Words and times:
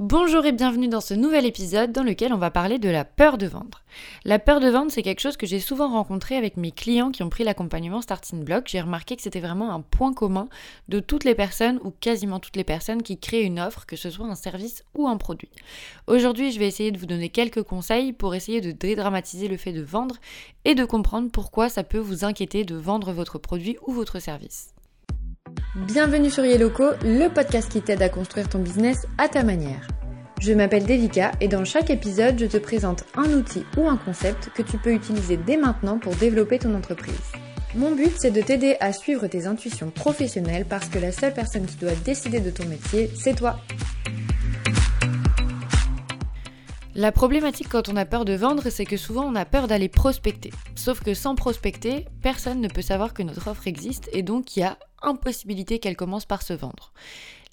Bonjour 0.00 0.46
et 0.46 0.52
bienvenue 0.52 0.86
dans 0.86 1.00
ce 1.00 1.12
nouvel 1.12 1.44
épisode 1.44 1.90
dans 1.90 2.04
lequel 2.04 2.32
on 2.32 2.38
va 2.38 2.52
parler 2.52 2.78
de 2.78 2.88
la 2.88 3.04
peur 3.04 3.36
de 3.36 3.48
vendre. 3.48 3.82
La 4.24 4.38
peur 4.38 4.60
de 4.60 4.68
vendre, 4.68 4.92
c'est 4.92 5.02
quelque 5.02 5.18
chose 5.18 5.36
que 5.36 5.44
j'ai 5.44 5.58
souvent 5.58 5.88
rencontré 5.88 6.36
avec 6.36 6.56
mes 6.56 6.70
clients 6.70 7.10
qui 7.10 7.24
ont 7.24 7.28
pris 7.28 7.42
l'accompagnement 7.42 8.00
Starting 8.00 8.44
Block. 8.44 8.68
J'ai 8.68 8.80
remarqué 8.80 9.16
que 9.16 9.22
c'était 9.22 9.40
vraiment 9.40 9.72
un 9.72 9.80
point 9.80 10.14
commun 10.14 10.48
de 10.86 11.00
toutes 11.00 11.24
les 11.24 11.34
personnes 11.34 11.80
ou 11.82 11.90
quasiment 11.90 12.38
toutes 12.38 12.54
les 12.54 12.62
personnes 12.62 13.02
qui 13.02 13.18
créent 13.18 13.42
une 13.42 13.58
offre, 13.58 13.86
que 13.86 13.96
ce 13.96 14.08
soit 14.08 14.26
un 14.26 14.36
service 14.36 14.84
ou 14.94 15.08
un 15.08 15.16
produit. 15.16 15.50
Aujourd'hui, 16.06 16.52
je 16.52 16.60
vais 16.60 16.68
essayer 16.68 16.92
de 16.92 16.98
vous 16.98 17.06
donner 17.06 17.28
quelques 17.28 17.64
conseils 17.64 18.12
pour 18.12 18.36
essayer 18.36 18.60
de 18.60 18.70
dédramatiser 18.70 19.48
le 19.48 19.56
fait 19.56 19.72
de 19.72 19.82
vendre 19.82 20.14
et 20.64 20.76
de 20.76 20.84
comprendre 20.84 21.28
pourquoi 21.32 21.68
ça 21.68 21.82
peut 21.82 21.98
vous 21.98 22.24
inquiéter 22.24 22.62
de 22.62 22.76
vendre 22.76 23.10
votre 23.10 23.38
produit 23.38 23.76
ou 23.84 23.92
votre 23.92 24.20
service. 24.20 24.76
Bienvenue 25.74 26.30
sur 26.30 26.44
Yelloco, 26.44 26.90
le 27.02 27.28
podcast 27.28 27.70
qui 27.70 27.80
t'aide 27.80 28.02
à 28.02 28.08
construire 28.08 28.48
ton 28.48 28.58
business 28.58 29.06
à 29.16 29.28
ta 29.28 29.42
manière. 29.42 29.86
Je 30.40 30.52
m'appelle 30.52 30.84
Devika 30.84 31.32
et 31.40 31.48
dans 31.48 31.64
chaque 31.64 31.90
épisode, 31.90 32.38
je 32.38 32.46
te 32.46 32.56
présente 32.56 33.04
un 33.16 33.32
outil 33.32 33.64
ou 33.76 33.88
un 33.88 33.96
concept 33.96 34.50
que 34.54 34.62
tu 34.62 34.76
peux 34.76 34.92
utiliser 34.92 35.36
dès 35.36 35.56
maintenant 35.56 35.98
pour 35.98 36.14
développer 36.16 36.58
ton 36.58 36.74
entreprise. 36.74 37.14
Mon 37.74 37.94
but, 37.94 38.12
c'est 38.16 38.30
de 38.30 38.40
t'aider 38.40 38.76
à 38.80 38.92
suivre 38.92 39.26
tes 39.26 39.46
intuitions 39.46 39.90
professionnelles 39.90 40.64
parce 40.64 40.88
que 40.88 40.98
la 40.98 41.12
seule 41.12 41.34
personne 41.34 41.66
qui 41.66 41.76
doit 41.76 41.94
décider 42.04 42.40
de 42.40 42.50
ton 42.50 42.66
métier, 42.66 43.10
c'est 43.14 43.34
toi. 43.34 43.58
La 46.94 47.12
problématique 47.12 47.68
quand 47.68 47.88
on 47.88 47.96
a 47.96 48.04
peur 48.04 48.24
de 48.24 48.32
vendre, 48.32 48.70
c'est 48.70 48.84
que 48.84 48.96
souvent 48.96 49.24
on 49.24 49.36
a 49.36 49.44
peur 49.44 49.68
d'aller 49.68 49.88
prospecter. 49.88 50.50
Sauf 50.74 51.00
que 51.00 51.14
sans 51.14 51.36
prospecter, 51.36 52.06
personne 52.22 52.60
ne 52.60 52.68
peut 52.68 52.82
savoir 52.82 53.14
que 53.14 53.22
notre 53.22 53.48
offre 53.48 53.68
existe 53.68 54.08
et 54.12 54.22
donc 54.22 54.56
il 54.56 54.60
y 54.60 54.62
a 54.64 54.76
impossibilité 55.02 55.78
qu'elle 55.78 55.96
commence 55.96 56.26
par 56.26 56.42
se 56.42 56.52
vendre. 56.52 56.92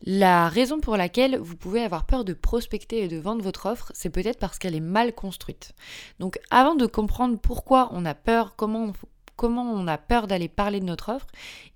La 0.03 0.49
raison 0.49 0.79
pour 0.79 0.97
laquelle 0.97 1.37
vous 1.37 1.55
pouvez 1.55 1.81
avoir 1.81 2.05
peur 2.05 2.25
de 2.25 2.33
prospecter 2.33 3.03
et 3.03 3.07
de 3.07 3.17
vendre 3.17 3.41
votre 3.41 3.65
offre, 3.65 3.91
c'est 3.95 4.09
peut-être 4.09 4.39
parce 4.39 4.59
qu'elle 4.59 4.75
est 4.75 4.79
mal 4.79 5.13
construite. 5.13 5.73
Donc 6.19 6.37
avant 6.51 6.75
de 6.75 6.85
comprendre 6.85 7.39
pourquoi 7.39 7.89
on 7.93 8.05
a 8.05 8.13
peur, 8.13 8.55
comment 8.55 8.93
on 9.37 9.87
a 9.87 9.97
peur 9.97 10.27
d'aller 10.27 10.49
parler 10.49 10.79
de 10.79 10.85
notre 10.85 11.13
offre, 11.13 11.27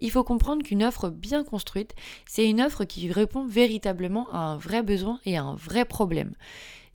il 0.02 0.11
faut 0.11 0.23
comprendre 0.23 0.64
qu'une 0.64 0.84
offre 0.84 1.09
bien 1.09 1.44
construite, 1.44 1.95
c'est 2.28 2.48
une 2.48 2.61
offre 2.61 2.83
qui 2.83 3.11
répond 3.11 3.45
véritablement 3.45 4.28
à 4.31 4.39
un 4.39 4.58
vrai 4.58 4.83
besoin 4.83 5.20
et 5.26 5.38
à 5.38 5.44
un 5.44 5.56
vrai 5.56 5.86
problème. 5.86 6.33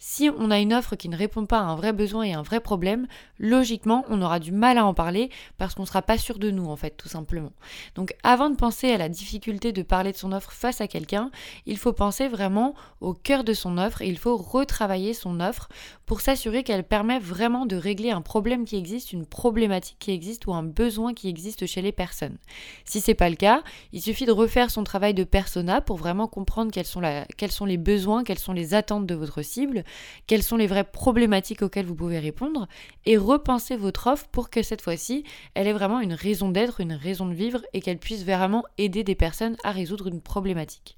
Si 0.07 0.29
on 0.39 0.51
a 0.51 0.59
une 0.59 0.75
offre 0.75 0.97
qui 0.97 1.09
ne 1.09 1.17
répond 1.17 1.47
pas 1.47 1.61
à 1.61 1.63
un 1.63 1.77
vrai 1.77 1.95
besoin 1.95 2.25
et 2.25 2.35
un 2.35 2.43
vrai 2.43 2.61
problème, 2.61 3.07
logiquement, 3.39 4.05
on 4.11 4.21
aura 4.21 4.39
du 4.39 4.53
mal 4.53 4.77
à 4.77 4.85
en 4.85 4.93
parler 4.93 5.31
parce 5.57 5.75
qu'on 5.75 5.83
ne 5.83 5.89
sera 5.89 6.03
pas 6.03 6.19
sûr 6.19 6.39
de 6.39 6.51
nous, 6.51 6.67
en 6.67 6.77
fait, 6.77 6.91
tout 6.91 7.09
simplement. 7.09 7.53
Donc, 7.95 8.15
avant 8.23 8.51
de 8.51 8.55
penser 8.55 8.93
à 8.93 8.99
la 8.99 9.09
difficulté 9.09 9.73
de 9.73 9.83
parler 9.83 10.13
de 10.13 10.19
son 10.19 10.33
offre 10.33 10.53
face 10.53 10.83
à 10.83 10.89
quelqu'un, 10.89 11.31
il 11.65 11.79
faut 11.79 11.95
penser 11.95 12.29
vraiment 12.29 12.75
au 13.01 13.15
cœur 13.15 13.45
de 13.45 13.55
son 13.55 13.79
offre 13.79 14.03
et 14.03 14.09
il 14.09 14.19
faut 14.19 14.37
retravailler 14.37 15.15
son 15.15 15.41
offre 15.41 15.71
pour 16.05 16.21
s'assurer 16.21 16.65
qu'elle 16.65 16.85
permet 16.85 17.19
vraiment 17.19 17.65
de 17.65 17.75
régler 17.75 18.11
un 18.11 18.21
problème 18.21 18.67
qui 18.67 18.77
existe, 18.77 19.15
une 19.15 19.25
problématique 19.25 19.97
qui 19.99 20.11
existe 20.11 20.47
ou 20.47 20.53
un 20.53 20.63
besoin 20.63 21.15
qui 21.15 21.31
existe 21.31 21.65
chez 21.65 21.81
les 21.81 21.93
personnes. 21.93 22.37
Si 22.85 23.01
c'est 23.01 23.15
pas 23.15 23.31
le 23.31 23.37
cas, 23.37 23.63
il 23.93 24.03
suffit 24.03 24.27
de 24.27 24.33
refaire 24.33 24.71
son 24.71 24.85
travail 24.85 25.15
de 25.15 25.25
persona 25.25 25.81
pour 25.81 25.97
vraiment 25.97 26.29
comprendre 26.29 26.71
quels 26.71 26.85
sont, 26.85 27.01
quels 27.39 27.53
sont 27.53 27.65
les 27.65 27.79
besoins, 27.79 28.23
quelles 28.23 28.39
sont 28.39 28.53
les 28.53 28.75
attentes 28.75 29.07
de 29.07 29.15
votre 29.15 29.41
cible 29.41 29.83
quelles 30.27 30.43
sont 30.43 30.57
les 30.57 30.67
vraies 30.67 30.85
problématiques 30.85 31.63
auxquelles 31.63 31.87
vous 31.87 31.95
pouvez 31.95 32.19
répondre, 32.19 32.69
et 33.07 33.17
repenser 33.17 33.77
votre 33.77 34.07
offre 34.09 34.27
pour 34.29 34.51
que 34.51 34.63
cette 34.63 34.83
fois-ci, 34.83 35.25
elle 35.55 35.67
ait 35.67 35.73
vraiment 35.73 36.01
une 36.01 36.15
raison 36.15 36.49
d'être, 36.49 36.81
une 36.81 36.93
raison 36.93 37.27
de 37.27 37.35
vivre, 37.35 37.63
et 37.73 37.81
qu'elle 37.81 37.99
puisse 37.99 38.25
vraiment 38.25 38.65
aider 38.79 39.05
des 39.05 39.15
personnes 39.15 39.57
à 39.65 39.71
résoudre 39.71 40.09
une 40.09 40.21
problématique. 40.21 40.97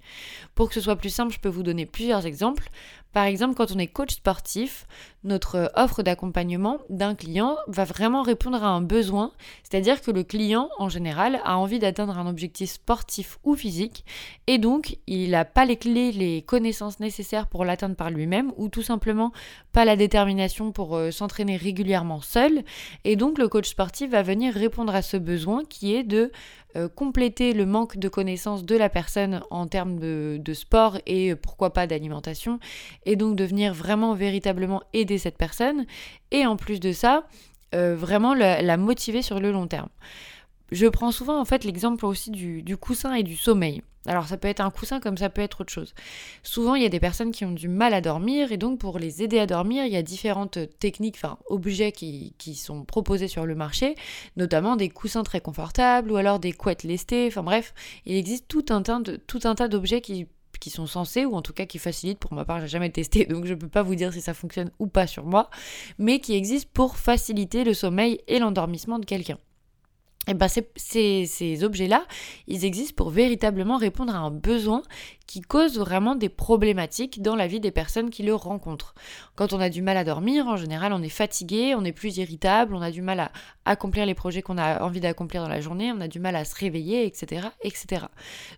Pour 0.55 0.69
que 0.69 0.75
ce 0.75 0.81
soit 0.81 0.97
plus 0.97 1.11
simple, 1.11 1.33
je 1.33 1.41
peux 1.41 1.49
vous 1.49 1.63
donner 1.63 1.87
plusieurs 1.87 2.27
exemples. 2.27 2.69
Par 3.17 3.25
exemple, 3.25 3.55
quand 3.55 3.73
on 3.75 3.79
est 3.79 3.87
coach 3.87 4.17
sportif, 4.17 4.87
notre 5.25 5.73
offre 5.75 6.03
d'accompagnement 6.03 6.81
d'un 6.91 7.15
client 7.15 7.57
va 7.67 7.85
vraiment 7.85 8.21
répondre 8.21 8.63
à 8.63 8.69
un 8.69 8.83
besoin, 8.83 9.33
c'est-à-dire 9.63 10.03
que 10.03 10.11
le 10.11 10.23
client, 10.23 10.69
en 10.77 10.91
général, 10.91 11.41
a 11.43 11.57
envie 11.57 11.79
d'atteindre 11.79 12.19
un 12.19 12.27
objectif 12.29 12.73
sportif 12.73 13.39
ou 13.43 13.55
physique, 13.55 14.05
et 14.47 14.59
donc 14.59 14.99
il 15.07 15.31
n'a 15.31 15.47
pas 15.47 15.65
les 15.65 15.79
clés, 15.79 16.13
les 16.13 16.43
connaissances 16.43 17.01
nécessaires 17.01 17.47
pour 17.47 17.65
l'atteindre 17.65 17.97
par 17.97 18.11
lui-même, 18.11 18.53
ou 18.59 18.69
tout 18.69 18.83
simplement 18.83 19.33
pas 19.73 19.87
la 19.87 19.97
détermination 19.97 20.71
pour 20.71 20.95
euh, 20.95 21.11
s'entraîner 21.11 21.57
régulièrement 21.57 22.21
seul, 22.21 22.65
et 23.05 23.17
donc 23.17 23.39
le 23.39 23.49
coach 23.49 23.71
sportif 23.71 24.11
va 24.11 24.21
venir 24.21 24.53
répondre 24.53 24.95
à 24.95 25.01
ce 25.01 25.17
besoin 25.17 25.65
qui 25.65 25.95
est 25.95 26.05
de 26.05 26.31
euh, 26.77 26.89
compléter 26.89 27.55
le 27.55 27.65
manque 27.65 27.97
de 27.97 28.09
connaissances 28.09 28.65
de 28.65 28.77
la 28.77 28.91
personne 28.91 29.41
en 29.51 29.67
termes 29.67 29.99
de, 29.99 30.53
sport 30.53 30.99
et 31.07 31.33
euh, 31.33 31.37
pourquoi 31.37 31.73
pas 31.73 31.87
d'alimentation, 31.87 32.59
et 33.07 33.17
donc 33.17 33.35
de 33.35 33.45
venir 33.45 33.73
vraiment 33.73 34.15
véritablement 34.15 34.83
aider 34.93 35.17
cette 35.17 35.39
personne, 35.39 35.87
et 36.33 36.45
en 36.45 36.57
plus 36.57 36.79
de 36.79 36.93
ça, 36.93 37.27
euh, 37.75 37.97
vraiment 37.97 38.35
la, 38.35 38.77
motiver 38.77 39.23
sur 39.23 39.41
le 39.41 39.53
long 39.53 39.67
terme. 39.67 39.89
Je 40.73 40.87
prends 40.87 41.13
souvent 41.13 41.41
en 41.41 41.45
fait 41.45 41.65
l'exemple 41.65 42.07
aussi 42.07 42.31
du 42.31 42.77
coussin 42.77 43.15
et 43.15 43.23
du 43.23 43.37
sommeil. 43.37 43.83
Alors 44.07 44.29
ça 44.29 44.37
peut 44.37 44.49
être 44.49 44.61
un 44.61 44.71
coussin 44.71 45.01
comme 45.01 45.17
ça 45.17 45.29
peut 45.29 45.43
être 45.43 45.63
autre 45.63 45.73
chose. 45.73 45.95
Souvent 46.43 46.75
il 46.75 46.83
y 46.83 46.87
a 46.87 46.91
des 46.91 47.01
personnes 47.01 47.33
qui 47.33 47.45
ont 47.45 47.53
du 47.53 47.69
mal 47.69 47.93
à 47.93 48.01
dormir 48.01 48.53
et 48.53 48.57
donc 48.57 48.79
pour 48.79 48.99
les 48.99 49.23
aider 49.23 49.39
à 49.39 49.47
dormir 49.47 49.85
il 49.85 49.93
y 49.93 49.97
a 49.97 50.03
différentes 50.03 50.59
techniques, 50.79 51.17
enfin 51.17 51.39
objets 51.49 51.93
qui, 51.93 52.35
sont 52.55 52.85
proposés 52.85 53.29
sur 53.29 53.47
le 53.47 53.55
marché, 53.55 53.97
notamment 54.37 54.77
des 54.77 54.89
coussins 54.89 55.25
très 55.25 55.41
confortables 55.41 56.11
ou 56.11 56.17
alors 56.17 56.39
des 56.39 56.53
couettes 56.53 56.85
lestées, 56.85 57.27
enfin 57.27 57.43
bref, 57.43 57.75
il 58.07 58.17
existe 58.17 58.47
tout 58.49 58.65
un 58.71 58.83
tas, 58.83 59.01
de, 59.01 59.17
tout 59.17 59.41
un 59.45 59.55
tas 59.55 59.69
d'objets 59.69 60.01
qui 60.01 60.27
qui 60.59 60.71
sont 60.71 60.87
censés, 60.87 61.27
ou 61.27 61.35
en 61.35 61.43
tout 61.43 61.53
cas 61.53 61.67
qui 61.67 61.79
facilitent, 61.79 62.19
pour 62.19 62.33
ma 62.33 62.47
part 62.47 62.61
j'ai 62.61 62.69
jamais 62.69 62.89
testé, 62.89 63.27
donc 63.31 63.45
je 63.45 63.53
peux 63.53 63.69
pas 63.69 63.83
vous 63.83 63.95
dire 63.95 64.13
si 64.13 64.23
ça 64.23 64.33
fonctionne 64.33 64.71
ou 64.79 64.87
pas 64.87 65.07
sur 65.07 65.27
moi, 65.27 65.51
mais 65.99 66.19
qui 66.19 66.35
existent 66.35 66.71
pour 66.73 66.97
faciliter 66.97 67.63
le 67.63 67.75
sommeil 67.75 68.21
et 68.27 68.39
l'endormissement 68.39 68.99
de 68.99 69.05
quelqu'un 69.05 69.39
et 70.29 70.33
eh 70.33 70.35
ben 70.35 70.49
ces, 70.49 71.27
ces 71.27 71.63
objets-là, 71.63 72.05
ils 72.49 72.65
existent 72.65 72.95
pour 72.97 73.11
véritablement 73.11 73.77
répondre 73.77 74.13
à 74.13 74.19
un 74.19 74.33
besoin 74.33 74.83
qui 75.27 75.41
cause 75.41 75.79
vraiment 75.79 76.15
des 76.15 76.29
problématiques 76.29 77.21
dans 77.23 77.35
la 77.35 77.47
vie 77.47 77.61
des 77.61 77.71
personnes 77.71 78.11
qui 78.11 78.23
le 78.23 78.35
rencontrent. 78.35 78.95
Quand 79.35 79.53
on 79.53 79.61
a 79.61 79.69
du 79.69 79.83
mal 79.83 79.97
à 79.97 80.05
dormir, 80.05 80.47
en 80.47 80.57
général, 80.57 80.93
on 80.93 81.03
est 81.03 81.09
fatigué, 81.09 81.75
on 81.75 81.85
est 81.85 81.93
plus 81.93 82.19
irritable, 82.19 82.75
on 82.75 82.83
a 82.83 82.91
du 82.91 83.03
mal 83.03 83.21
à 83.21 83.33
accomplir 83.65 84.07
les 84.07 84.15
projets 84.15 84.43
qu'on 84.43 84.59
a 84.59 84.83
envie 84.83 85.01
d'accomplir 85.01 85.43
dans 85.43 85.49
la 85.49 85.61
journée, 85.61 85.93
on 85.93 86.01
a 86.01 86.09
du 86.09 86.21
mal 86.21 86.37
à 86.37 86.45
se 86.45 86.55
réveiller, 86.55 87.07
etc., 87.07 87.49
etc. 87.63 88.07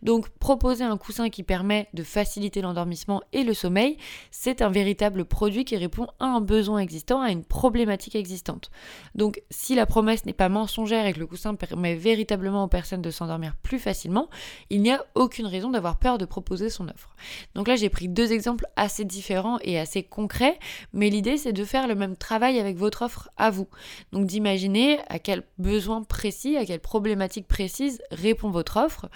Donc, 0.02 0.28
proposer 0.28 0.84
un 0.84 0.96
coussin 0.98 1.30
qui 1.30 1.42
permet 1.42 1.88
de 1.94 2.02
faciliter 2.02 2.60
l'endormissement 2.60 3.22
et 3.32 3.44
le 3.44 3.54
sommeil, 3.54 3.96
c'est 4.30 4.60
un 4.60 4.68
véritable 4.68 5.24
produit 5.24 5.64
qui 5.64 5.76
répond 5.76 6.08
à 6.20 6.26
un 6.26 6.40
besoin 6.40 6.80
existant, 6.80 7.20
à 7.20 7.30
une 7.30 7.44
problématique 7.44 8.14
existante. 8.14 8.70
Donc, 9.14 9.42
si 9.50 9.74
la 9.74 9.86
promesse 9.86 10.26
n'est 10.26 10.32
pas 10.32 10.48
mensongère 10.48 11.06
et 11.06 11.14
que 11.14 11.20
le 11.20 11.26
coussin 11.26 11.54
permet 11.54 11.94
véritablement 11.94 12.64
aux 12.64 12.68
personnes 12.68 13.02
de 13.02 13.10
s'endormir 13.10 13.56
plus 13.62 13.78
facilement, 13.78 14.28
il 14.70 14.82
n'y 14.82 14.92
a 14.92 15.04
aucune 15.14 15.46
raison 15.46 15.70
d'avoir 15.70 15.96
peur 15.96 16.18
de 16.18 16.24
proposer 16.24 16.57
son 16.68 16.88
offre. 16.88 17.10
Donc 17.54 17.68
là, 17.68 17.76
j'ai 17.76 17.88
pris 17.88 18.08
deux 18.08 18.32
exemples 18.32 18.66
assez 18.74 19.04
différents 19.04 19.58
et 19.62 19.78
assez 19.78 20.02
concrets, 20.02 20.58
mais 20.92 21.10
l'idée, 21.10 21.36
c'est 21.36 21.52
de 21.52 21.64
faire 21.64 21.86
le 21.86 21.94
même 21.94 22.16
travail 22.16 22.58
avec 22.58 22.76
votre 22.76 23.02
offre 23.02 23.30
à 23.36 23.50
vous. 23.50 23.68
Donc 24.12 24.26
d'imaginer 24.26 24.98
à 25.08 25.18
quel 25.18 25.44
besoin 25.58 26.02
précis, 26.02 26.56
à 26.56 26.64
quelle 26.64 26.80
problématique 26.80 27.46
précise 27.46 28.00
répond 28.10 28.50
votre 28.50 28.76
offre. 28.78 29.08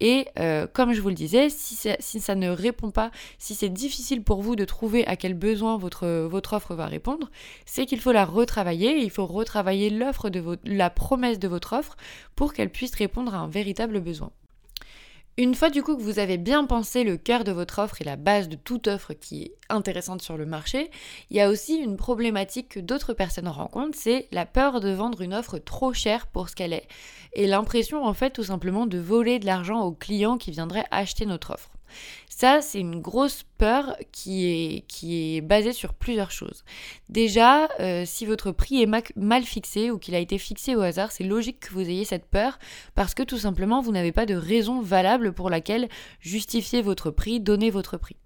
Et 0.00 0.26
euh, 0.38 0.66
comme 0.66 0.92
je 0.92 1.00
vous 1.00 1.08
le 1.08 1.14
disais, 1.14 1.48
si 1.50 1.76
ça, 1.76 2.34
ne 2.34 2.50
répond 2.50 2.90
pas, 2.90 3.10
si 3.38 3.54
c'est 3.54 3.68
difficile 3.68 4.22
pour 4.22 4.42
vous 4.42 4.56
de 4.56 4.64
trouver 4.64 5.06
à 5.06 5.16
quel 5.16 5.34
besoin 5.34 5.76
votre, 5.76 6.26
votre 6.26 6.54
offre 6.54 6.74
va 6.74 6.86
répondre, 6.86 7.30
c'est 7.66 7.86
qu'il 7.86 8.00
faut 8.00 8.12
la 8.12 8.24
retravailler. 8.24 8.98
Il 8.98 9.10
faut 9.10 9.26
retravailler 9.26 9.90
l'offre 9.90 10.30
de 10.30 10.40
votre, 10.40 10.62
la 10.64 10.90
promesse 10.90 11.38
de 11.38 11.48
votre 11.48 11.72
offre 11.74 11.96
pour 12.34 12.52
qu'elle 12.52 12.70
puisse 12.70 12.94
répondre 12.94 13.34
à 13.34 13.38
un 13.38 13.48
véritable 13.48 14.00
besoin. 14.00 14.30
Une 15.38 15.54
fois 15.54 15.70
du 15.70 15.84
coup 15.84 15.96
que 15.96 16.02
vous 16.02 16.18
avez 16.18 16.36
bien 16.36 16.64
pensé 16.64 17.04
le 17.04 17.16
cœur 17.16 17.44
de 17.44 17.52
votre 17.52 17.78
offre 17.78 18.00
et 18.00 18.04
la 18.04 18.16
base 18.16 18.48
de 18.48 18.56
toute 18.56 18.88
offre 18.88 19.12
qui 19.12 19.44
est 19.44 19.54
intéressante 19.68 20.20
sur 20.20 20.36
le 20.36 20.46
marché, 20.46 20.90
il 21.30 21.36
y 21.36 21.40
a 21.40 21.48
aussi 21.48 21.76
une 21.76 21.96
problématique 21.96 22.70
que 22.70 22.80
d'autres 22.80 23.12
personnes 23.12 23.46
rencontrent, 23.46 23.96
c'est 23.96 24.26
la 24.32 24.46
peur 24.46 24.80
de 24.80 24.90
vendre 24.90 25.20
une 25.20 25.32
offre 25.32 25.58
trop 25.58 25.92
chère 25.92 26.26
pour 26.26 26.48
ce 26.48 26.56
qu'elle 26.56 26.72
est 26.72 26.88
et 27.34 27.46
l'impression 27.46 28.04
en 28.04 28.14
fait 28.14 28.30
tout 28.30 28.42
simplement 28.42 28.86
de 28.86 28.98
voler 28.98 29.38
de 29.38 29.46
l'argent 29.46 29.82
aux 29.82 29.92
clients 29.92 30.38
qui 30.38 30.50
viendraient 30.50 30.86
acheter 30.90 31.24
notre 31.24 31.54
offre. 31.54 31.70
Ça, 32.28 32.60
c'est 32.62 32.78
une 32.78 33.00
grosse 33.00 33.44
peur 33.58 33.96
qui 34.12 34.84
est, 35.02 35.40
basée 35.40 35.72
sur 35.72 35.94
plusieurs 35.94 36.30
choses. 36.30 36.64
Déjà, 37.08 37.68
euh, 37.80 38.04
si 38.06 38.26
votre 38.26 38.52
prix 38.52 38.82
est 38.82 39.14
mal 39.16 39.42
fixé 39.42 39.90
ou 39.90 39.98
qu'il 39.98 40.14
a 40.14 40.20
été 40.20 40.38
fixé 40.38 40.76
au 40.76 40.80
hasard, 40.80 41.10
c'est 41.10 41.24
logique 41.24 41.60
que 41.60 41.72
vous 41.72 41.80
ayez 41.80 42.04
cette 42.04 42.26
peur 42.26 42.58
parce 42.94 43.14
que 43.14 43.22
tout 43.22 43.38
simplement, 43.38 43.80
vous 43.80 43.92
n'avez 43.92 44.12
pas 44.12 44.26
de 44.26 44.34
raison 44.34 44.80
valable 44.80 45.32
pour 45.32 45.50
laquelle 45.50 45.88
justifier 46.20 46.82
votre 46.82 47.10
prix, 47.10 47.40
donner 47.40 47.70
votre 47.70 47.96
prix. 47.96 48.16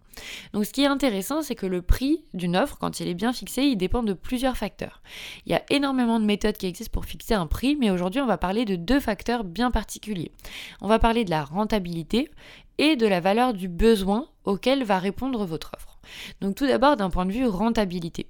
Donc 0.52 0.64
ce 0.64 0.72
qui 0.72 0.82
est 0.82 0.86
intéressant, 0.86 1.42
c'est 1.42 1.54
que 1.54 1.66
le 1.66 1.82
prix 1.82 2.24
d'une 2.34 2.56
offre, 2.56 2.78
quand 2.78 3.00
il 3.00 3.08
est 3.08 3.14
bien 3.14 3.32
fixé, 3.32 3.62
il 3.62 3.76
dépend 3.76 4.02
de 4.02 4.12
plusieurs 4.12 4.56
facteurs. 4.56 5.02
Il 5.46 5.52
y 5.52 5.54
a 5.54 5.62
énormément 5.70 6.20
de 6.20 6.24
méthodes 6.24 6.56
qui 6.56 6.66
existent 6.66 6.92
pour 6.92 7.04
fixer 7.04 7.34
un 7.34 7.46
prix, 7.46 7.76
mais 7.76 7.90
aujourd'hui 7.90 8.20
on 8.20 8.26
va 8.26 8.38
parler 8.38 8.64
de 8.64 8.76
deux 8.76 9.00
facteurs 9.00 9.44
bien 9.44 9.70
particuliers. 9.70 10.32
On 10.80 10.88
va 10.88 10.98
parler 10.98 11.24
de 11.24 11.30
la 11.30 11.44
rentabilité 11.44 12.30
et 12.78 12.96
de 12.96 13.06
la 13.06 13.20
valeur 13.20 13.54
du 13.54 13.68
besoin 13.68 14.26
auquel 14.44 14.84
va 14.84 14.98
répondre 14.98 15.44
votre 15.44 15.72
offre. 15.76 15.98
Donc 16.40 16.56
tout 16.56 16.66
d'abord 16.66 16.96
d'un 16.96 17.10
point 17.10 17.26
de 17.26 17.32
vue 17.32 17.46
rentabilité. 17.46 18.26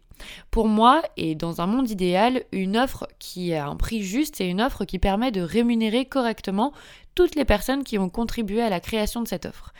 Pour 0.50 0.68
moi, 0.68 1.02
et 1.16 1.34
dans 1.34 1.60
un 1.60 1.66
monde 1.66 1.90
idéal, 1.90 2.44
une 2.52 2.76
offre 2.76 3.08
qui 3.18 3.54
a 3.54 3.66
un 3.66 3.76
prix 3.76 4.02
juste, 4.02 4.36
c'est 4.36 4.48
une 4.48 4.60
offre 4.60 4.84
qui 4.84 4.98
permet 4.98 5.32
de 5.32 5.40
rémunérer 5.40 6.04
correctement 6.04 6.72
toutes 7.14 7.34
les 7.34 7.44
personnes 7.44 7.84
qui 7.84 7.98
ont 7.98 8.08
contribué 8.08 8.62
à 8.62 8.70
la 8.70 8.80
création 8.80 9.20
de 9.20 9.28
cette 9.28 9.46
offre. 9.46 9.72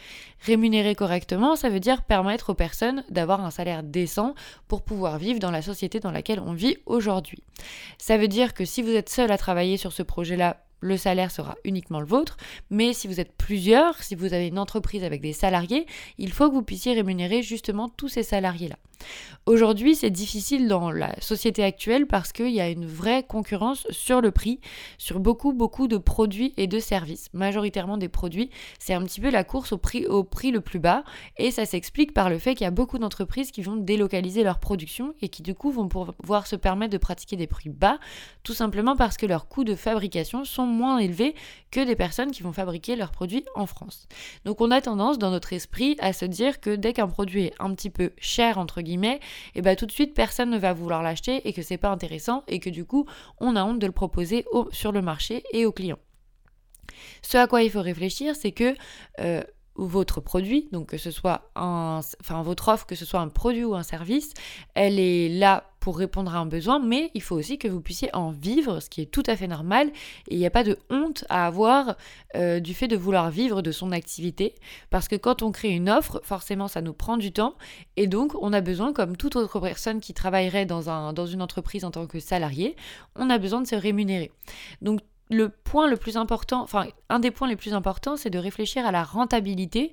Rémunérer 0.44 0.94
correctement, 0.94 1.56
ça 1.56 1.70
veut 1.70 1.80
dire 1.80 2.02
permettre 2.02 2.50
aux 2.50 2.54
personnes 2.54 3.04
d'avoir 3.08 3.44
un 3.44 3.50
salaire 3.50 3.82
décent 3.82 4.34
pour 4.68 4.82
pouvoir 4.82 5.18
vivre 5.18 5.38
dans 5.38 5.50
la 5.50 5.62
société 5.62 6.00
dans 6.00 6.10
laquelle 6.10 6.40
on 6.40 6.52
vit 6.52 6.76
aujourd'hui. 6.86 7.42
Ça 7.98 8.18
veut 8.18 8.28
dire 8.28 8.52
que 8.54 8.64
si 8.64 8.82
vous 8.82 8.90
êtes 8.90 9.08
seul 9.08 9.30
à 9.30 9.38
travailler 9.38 9.76
sur 9.76 9.92
ce 9.92 10.02
projet-là, 10.02 10.58
le 10.82 10.96
salaire 10.96 11.30
sera 11.30 11.56
uniquement 11.64 12.00
le 12.00 12.06
vôtre, 12.06 12.36
mais 12.68 12.92
si 12.92 13.08
vous 13.08 13.20
êtes 13.20 13.32
plusieurs, 13.32 14.02
si 14.02 14.14
vous 14.14 14.34
avez 14.34 14.48
une 14.48 14.58
entreprise 14.58 15.04
avec 15.04 15.22
des 15.22 15.32
salariés, 15.32 15.86
il 16.18 16.32
faut 16.32 16.50
que 16.50 16.54
vous 16.54 16.62
puissiez 16.62 16.92
rémunérer 16.92 17.42
justement 17.42 17.88
tous 17.88 18.08
ces 18.08 18.24
salariés-là. 18.24 18.76
Aujourd'hui, 19.44 19.96
c'est 19.96 20.10
difficile 20.10 20.68
dans 20.68 20.92
la 20.92 21.20
société 21.20 21.64
actuelle 21.64 22.06
parce 22.06 22.32
qu'il 22.32 22.50
y 22.50 22.60
a 22.60 22.68
une 22.68 22.86
vraie 22.86 23.24
concurrence 23.24 23.86
sur 23.90 24.20
le 24.20 24.30
prix, 24.30 24.60
sur 24.98 25.18
beaucoup, 25.18 25.52
beaucoup 25.52 25.88
de 25.88 25.96
produits 25.96 26.54
et 26.56 26.68
de 26.68 26.78
services. 26.78 27.28
Majoritairement 27.32 27.96
des 27.96 28.08
produits, 28.08 28.50
c'est 28.78 28.94
un 28.94 29.02
petit 29.02 29.20
peu 29.20 29.30
la 29.30 29.42
course 29.42 29.72
au 29.72 29.78
prix, 29.78 30.06
au 30.06 30.22
prix 30.22 30.52
le 30.52 30.60
plus 30.60 30.78
bas 30.78 31.02
et 31.38 31.50
ça 31.50 31.66
s'explique 31.66 32.14
par 32.14 32.30
le 32.30 32.38
fait 32.38 32.54
qu'il 32.54 32.64
y 32.64 32.68
a 32.68 32.70
beaucoup 32.70 32.98
d'entreprises 32.98 33.50
qui 33.50 33.62
vont 33.62 33.76
délocaliser 33.76 34.44
leur 34.44 34.60
production 34.60 35.14
et 35.22 35.28
qui 35.28 35.42
du 35.42 35.54
coup 35.54 35.72
vont 35.72 35.88
pouvoir 35.88 36.46
se 36.46 36.54
permettre 36.54 36.92
de 36.92 36.98
pratiquer 36.98 37.36
des 37.36 37.46
prix 37.46 37.68
bas, 37.68 37.98
tout 38.44 38.54
simplement 38.54 38.96
parce 38.96 39.16
que 39.16 39.26
leurs 39.26 39.48
coûts 39.48 39.64
de 39.64 39.74
fabrication 39.74 40.44
sont 40.44 40.66
moins 40.66 40.98
élevés 40.98 41.34
que 41.70 41.84
des 41.84 41.96
personnes 41.96 42.30
qui 42.30 42.42
vont 42.42 42.52
fabriquer 42.52 42.94
leurs 42.96 43.10
produits 43.10 43.44
en 43.54 43.66
France. 43.66 44.06
Donc 44.44 44.60
on 44.60 44.70
a 44.70 44.80
tendance 44.80 45.18
dans 45.18 45.30
notre 45.30 45.52
esprit 45.52 45.96
à 45.98 46.12
se 46.12 46.24
dire 46.24 46.60
que 46.60 46.76
dès 46.76 46.92
qu'un 46.92 47.08
produit 47.08 47.46
est 47.46 47.54
un 47.58 47.74
petit 47.74 47.90
peu 47.90 48.12
cher 48.18 48.58
entre 48.58 48.82
guillemets, 48.82 48.91
et 48.92 49.20
eh 49.54 49.62
bah 49.62 49.76
tout 49.76 49.86
de 49.86 49.92
suite 49.92 50.14
personne 50.14 50.50
ne 50.50 50.58
va 50.58 50.72
vouloir 50.72 51.02
l'acheter 51.02 51.46
et 51.48 51.52
que 51.52 51.62
c'est 51.62 51.76
pas 51.76 51.90
intéressant 51.90 52.44
et 52.48 52.58
que 52.58 52.70
du 52.70 52.84
coup 52.84 53.06
on 53.40 53.56
a 53.56 53.64
honte 53.64 53.78
de 53.78 53.86
le 53.86 53.92
proposer 53.92 54.44
sur 54.70 54.92
le 54.92 55.02
marché 55.02 55.42
et 55.52 55.66
aux 55.66 55.72
clients. 55.72 55.98
Ce 57.22 57.38
à 57.38 57.46
quoi 57.46 57.62
il 57.62 57.70
faut 57.70 57.80
réfléchir, 57.80 58.34
c'est 58.36 58.52
que 58.52 58.74
euh, 59.20 59.42
votre 59.74 60.20
produit, 60.20 60.68
donc 60.72 60.88
que 60.88 60.98
ce 60.98 61.10
soit 61.10 61.50
un, 61.56 62.00
enfin 62.20 62.42
votre 62.42 62.68
offre, 62.68 62.86
que 62.86 62.94
ce 62.94 63.04
soit 63.04 63.20
un 63.20 63.28
produit 63.28 63.64
ou 63.64 63.74
un 63.74 63.82
service, 63.82 64.32
elle 64.74 64.98
est 64.98 65.28
là 65.28 65.64
pour 65.80 65.98
répondre 65.98 66.34
à 66.36 66.38
un 66.38 66.46
besoin, 66.46 66.78
mais 66.78 67.10
il 67.14 67.22
faut 67.22 67.34
aussi 67.34 67.58
que 67.58 67.66
vous 67.66 67.80
puissiez 67.80 68.14
en 68.14 68.30
vivre, 68.30 68.78
ce 68.78 68.88
qui 68.88 69.00
est 69.00 69.06
tout 69.06 69.24
à 69.26 69.34
fait 69.34 69.48
normal, 69.48 69.88
et 70.28 70.34
il 70.34 70.38
n'y 70.38 70.46
a 70.46 70.50
pas 70.50 70.62
de 70.62 70.78
honte 70.90 71.24
à 71.28 71.46
avoir 71.46 71.96
euh, 72.36 72.60
du 72.60 72.72
fait 72.72 72.86
de 72.86 72.96
vouloir 72.96 73.30
vivre 73.30 73.62
de 73.62 73.72
son 73.72 73.90
activité, 73.90 74.54
parce 74.90 75.08
que 75.08 75.16
quand 75.16 75.42
on 75.42 75.50
crée 75.50 75.70
une 75.70 75.90
offre, 75.90 76.20
forcément 76.22 76.68
ça 76.68 76.82
nous 76.82 76.92
prend 76.92 77.16
du 77.16 77.32
temps, 77.32 77.56
et 77.96 78.06
donc 78.06 78.34
on 78.40 78.52
a 78.52 78.60
besoin, 78.60 78.92
comme 78.92 79.16
toute 79.16 79.34
autre 79.34 79.58
personne 79.58 80.00
qui 80.00 80.14
travaillerait 80.14 80.66
dans, 80.66 80.88
un, 80.88 81.12
dans 81.12 81.26
une 81.26 81.42
entreprise 81.42 81.84
en 81.84 81.90
tant 81.90 82.06
que 82.06 82.20
salarié, 82.20 82.76
on 83.16 83.28
a 83.28 83.38
besoin 83.38 83.60
de 83.60 83.66
se 83.66 83.74
rémunérer. 83.74 84.30
Donc 84.82 85.00
le 85.32 85.48
point 85.48 85.88
le 85.88 85.96
plus 85.96 86.16
important, 86.16 86.62
enfin 86.62 86.86
un 87.08 87.18
des 87.18 87.30
points 87.30 87.48
les 87.48 87.56
plus 87.56 87.74
importants, 87.74 88.16
c'est 88.16 88.30
de 88.30 88.38
réfléchir 88.38 88.86
à 88.86 88.92
la 88.92 89.02
rentabilité 89.02 89.92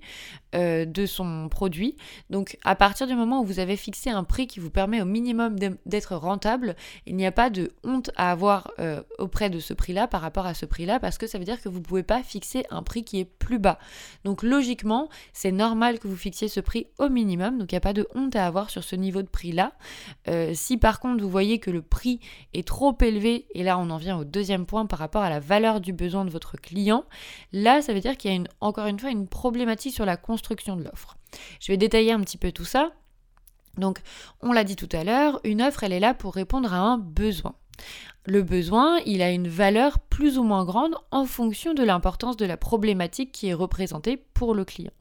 euh, 0.56 0.86
de 0.86 1.06
son 1.06 1.50
produit. 1.50 1.95
Donc 2.30 2.57
à 2.63 2.75
partir 2.75 3.07
du 3.07 3.15
moment 3.15 3.41
où 3.41 3.45
vous 3.45 3.59
avez 3.59 3.75
fixé 3.75 4.09
un 4.09 4.24
prix 4.24 4.47
qui 4.47 4.59
vous 4.59 4.69
permet 4.69 5.01
au 5.01 5.06
minimum 5.06 5.56
d'être 5.86 6.15
rentable, 6.15 6.75
il 7.06 7.15
n'y 7.15 7.25
a 7.25 7.31
pas 7.31 7.50
de 7.50 7.71
honte 7.83 8.12
à 8.15 8.31
avoir 8.31 8.71
euh, 8.80 9.01
auprès 9.18 9.50
de 9.50 9.59
ce 9.59 9.74
prix-là 9.74 10.07
par 10.07 10.21
rapport 10.21 10.45
à 10.45 10.53
ce 10.53 10.65
prix-là, 10.65 11.00
parce 11.00 11.18
que 11.18 11.27
ça 11.27 11.38
veut 11.38 11.45
dire 11.45 11.62
que 11.62 11.69
vous 11.69 11.80
ne 11.80 11.83
pouvez 11.83 12.03
pas 12.03 12.24
fixer 12.24 12.65
un 12.69 12.83
prix 12.83 13.03
qui 13.03 13.19
est 13.19 13.25
plus 13.25 13.59
bas. 13.59 13.80
Donc 14.24 14.44
logiquement, 14.44 15.09
c'est 15.33 15.51
normal 15.51 16.00
que 16.00 16.07
vous 16.07 16.18
fixiez 16.18 16.47
ce 16.47 16.59
prix 16.59 16.88
au 16.97 17.09
minimum, 17.09 17.57
donc 17.57 17.71
il 17.71 17.75
n'y 17.75 17.80
a 17.80 17.81
pas 17.81 17.94
de 17.94 18.07
honte 18.15 18.36
à 18.36 18.45
avoir 18.45 18.69
sur 18.69 18.83
ce 18.83 18.95
niveau 18.95 19.21
de 19.21 19.27
prix-là. 19.27 19.74
Euh, 20.27 20.51
si 20.53 20.77
par 20.77 21.00
contre 21.00 21.21
vous 21.21 21.30
voyez 21.30 21.59
que 21.59 21.71
le 21.71 21.81
prix 21.81 22.19
est 22.53 22.68
trop 22.68 22.97
élevé, 23.01 23.47
et 23.53 23.63
là 23.63 23.77
on 23.77 23.89
en 23.89 23.97
vient 23.97 24.18
au 24.18 24.24
deuxième 24.24 24.65
point 24.65 24.86
par 24.86 25.00
rapport 25.00 25.21
à 25.21 25.29
la 25.30 25.40
valeur 25.40 25.81
du 25.81 25.94
besoin 25.94 26.26
de 26.26 26.30
votre 26.30 26.58
client, 26.58 27.06
là, 27.52 27.81
ça 27.81 27.94
veut 27.94 28.00
dire 28.00 28.18
qu'il 28.18 28.34
y 28.34 28.38
a 28.38 28.44
encore 28.62 28.88
une 28.88 29.00
fois 29.00 29.12
une 29.12 29.28
problématique 29.28 29.94
sur 29.94 30.06
la 30.06 30.18
construction 30.18 30.76
de 30.76 30.84
l'offre. 30.84 31.18
Je 31.60 31.72
vais 31.72 31.78
détailler 31.78 32.12
un 32.12 32.22
petit 32.22 32.38
peu 32.38 32.52
tout 32.52 32.66
ça. 32.66 32.92
Donc, 33.78 34.00
on 34.42 34.52
l'a 34.52 34.64
dit 34.64 34.76
tout 34.76 34.90
à 34.92 35.04
l'heure, 35.04 35.40
une 35.44 35.62
offre, 35.62 35.84
elle 35.84 35.94
est 35.94 36.00
là 36.00 36.14
pour 36.14 36.34
répondre 36.34 36.74
à 36.74 36.78
un 36.78 36.98
besoin. 36.98 37.56
Le 38.26 38.44
besoin, 38.44 39.00
il 39.06 39.22
a 39.22 39.31
une 39.31 39.48
valeur 39.48 39.98
plus 39.98 40.38
ou 40.38 40.44
moins 40.44 40.66
grande 40.66 40.94
en 41.10 41.26
fonction 41.26 41.74
de 41.74 41.84
l'importance 41.84 42.38
de 42.38 42.46
la 42.46 42.58
problématique 42.58 43.31
qui 43.31 43.48
est 43.48 43.54
représentée 43.54 44.18
pour 44.18 44.54
le 44.54 44.66
client. 44.66 44.92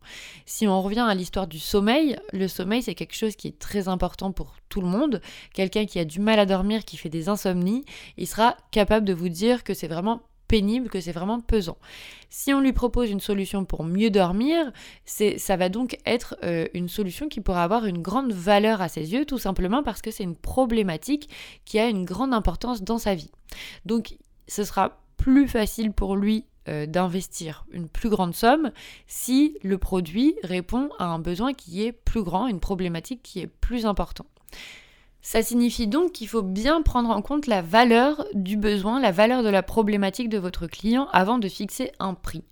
Si 0.47 0.67
on 0.67 0.81
revient 0.81 1.05
à 1.07 1.15
l'histoire 1.15 1.47
du 1.47 1.59
sommeil, 1.59 2.17
le 2.33 2.49
sommeil 2.49 2.83
c'est 2.83 2.95
quelque 2.95 3.17
chose 3.17 3.37
qui 3.37 3.49
est 3.49 3.59
très 3.59 3.89
important 3.89 4.33
pour 4.33 4.55
tout 4.69 4.81
le 4.81 4.87
monde. 4.87 5.21
Quelqu'un 5.53 5.85
qui 5.85 5.99
a 5.99 6.05
du 6.05 6.21
mal 6.21 6.39
à 6.39 6.47
dormir, 6.47 6.85
qui 6.85 6.97
fait 6.97 7.09
des 7.09 7.29
insomnies, 7.29 7.85
il 8.17 8.27
sera 8.27 8.57
capable 8.71 9.05
de 9.05 9.13
vous 9.13 9.29
dire 9.29 9.65
que 9.65 9.75
c'est 9.75 9.89
vraiment 9.89 10.23
pénible, 10.49 10.89
que 10.89 11.01
c'est 11.01 11.13
vraiment 11.13 11.41
pesant. 11.41 11.79
Si 12.31 12.53
on 12.53 12.61
lui 12.61 12.73
propose 12.73 13.11
une 13.11 13.21
solution 13.21 13.65
pour 13.65 13.85
mieux 13.85 14.11
dormir, 14.11 14.73
ça 15.05 15.57
va 15.57 15.69
donc 15.69 15.99
être 16.05 16.37
euh, 16.43 16.67
une 16.75 16.89
solution 16.89 17.29
qui 17.29 17.41
pourra 17.41 17.63
avoir 17.63 17.85
une 17.85 18.03
grande 18.03 18.33
valeur 18.33 18.83
à 18.83 18.89
ses 18.89 19.13
yeux, 19.13 19.25
tout 19.25 19.39
simplement 19.39 19.83
parce 19.83 20.03
que 20.03 20.11
c'est 20.11 20.25
une 20.25 20.37
problématique 20.37 21.29
qui 21.65 21.79
a 21.79 21.89
une 21.89 22.05
grande 22.05 22.35
importance 22.35 22.83
dans 22.83 22.99
sa 22.99 23.15
vie. 23.15 23.31
Donc 23.85 24.17
ce 24.49 24.65
sera 24.65 25.01
plus 25.17 25.49
facile 25.49 25.93
pour 25.93 26.17
lui 26.17 26.47
euh, 26.69 26.87
d'investir 26.87 27.65
une 27.71 27.89
plus 27.89 28.09
grande 28.09 28.35
somme 28.35 28.73
si 29.07 29.57
le 29.63 29.79
produit 29.79 30.37
répond 30.43 30.91
à 30.99 31.07
un 31.07 31.19
besoin 31.19 31.55
qui 31.55 31.85
est 31.85 31.93
plus 31.93 32.23
grand, 32.23 32.47
une 32.47 32.61
problématique 32.61 33.23
qui 33.23 33.41
est 33.41 33.47
plus 33.47 33.87
importante. 33.87 34.29
Ça 35.31 35.43
signifie 35.43 35.87
donc 35.87 36.13
qu'il 36.13 36.27
faut 36.27 36.41
bien 36.41 36.81
prendre 36.81 37.11
en 37.11 37.21
compte 37.21 37.47
la 37.49 37.61
valeur 37.61 38.25
du 38.33 38.57
besoin, 38.57 38.99
la 38.99 39.13
valeur 39.13 39.43
de 39.43 39.51
la 39.51 39.63
problématique 39.63 40.31
de 40.31 40.39
votre 40.39 40.67
client 40.67 41.07
avant 41.13 41.37
de 41.37 41.49
fixer 41.49 41.93
un 41.99 42.15
prix. 42.15 42.45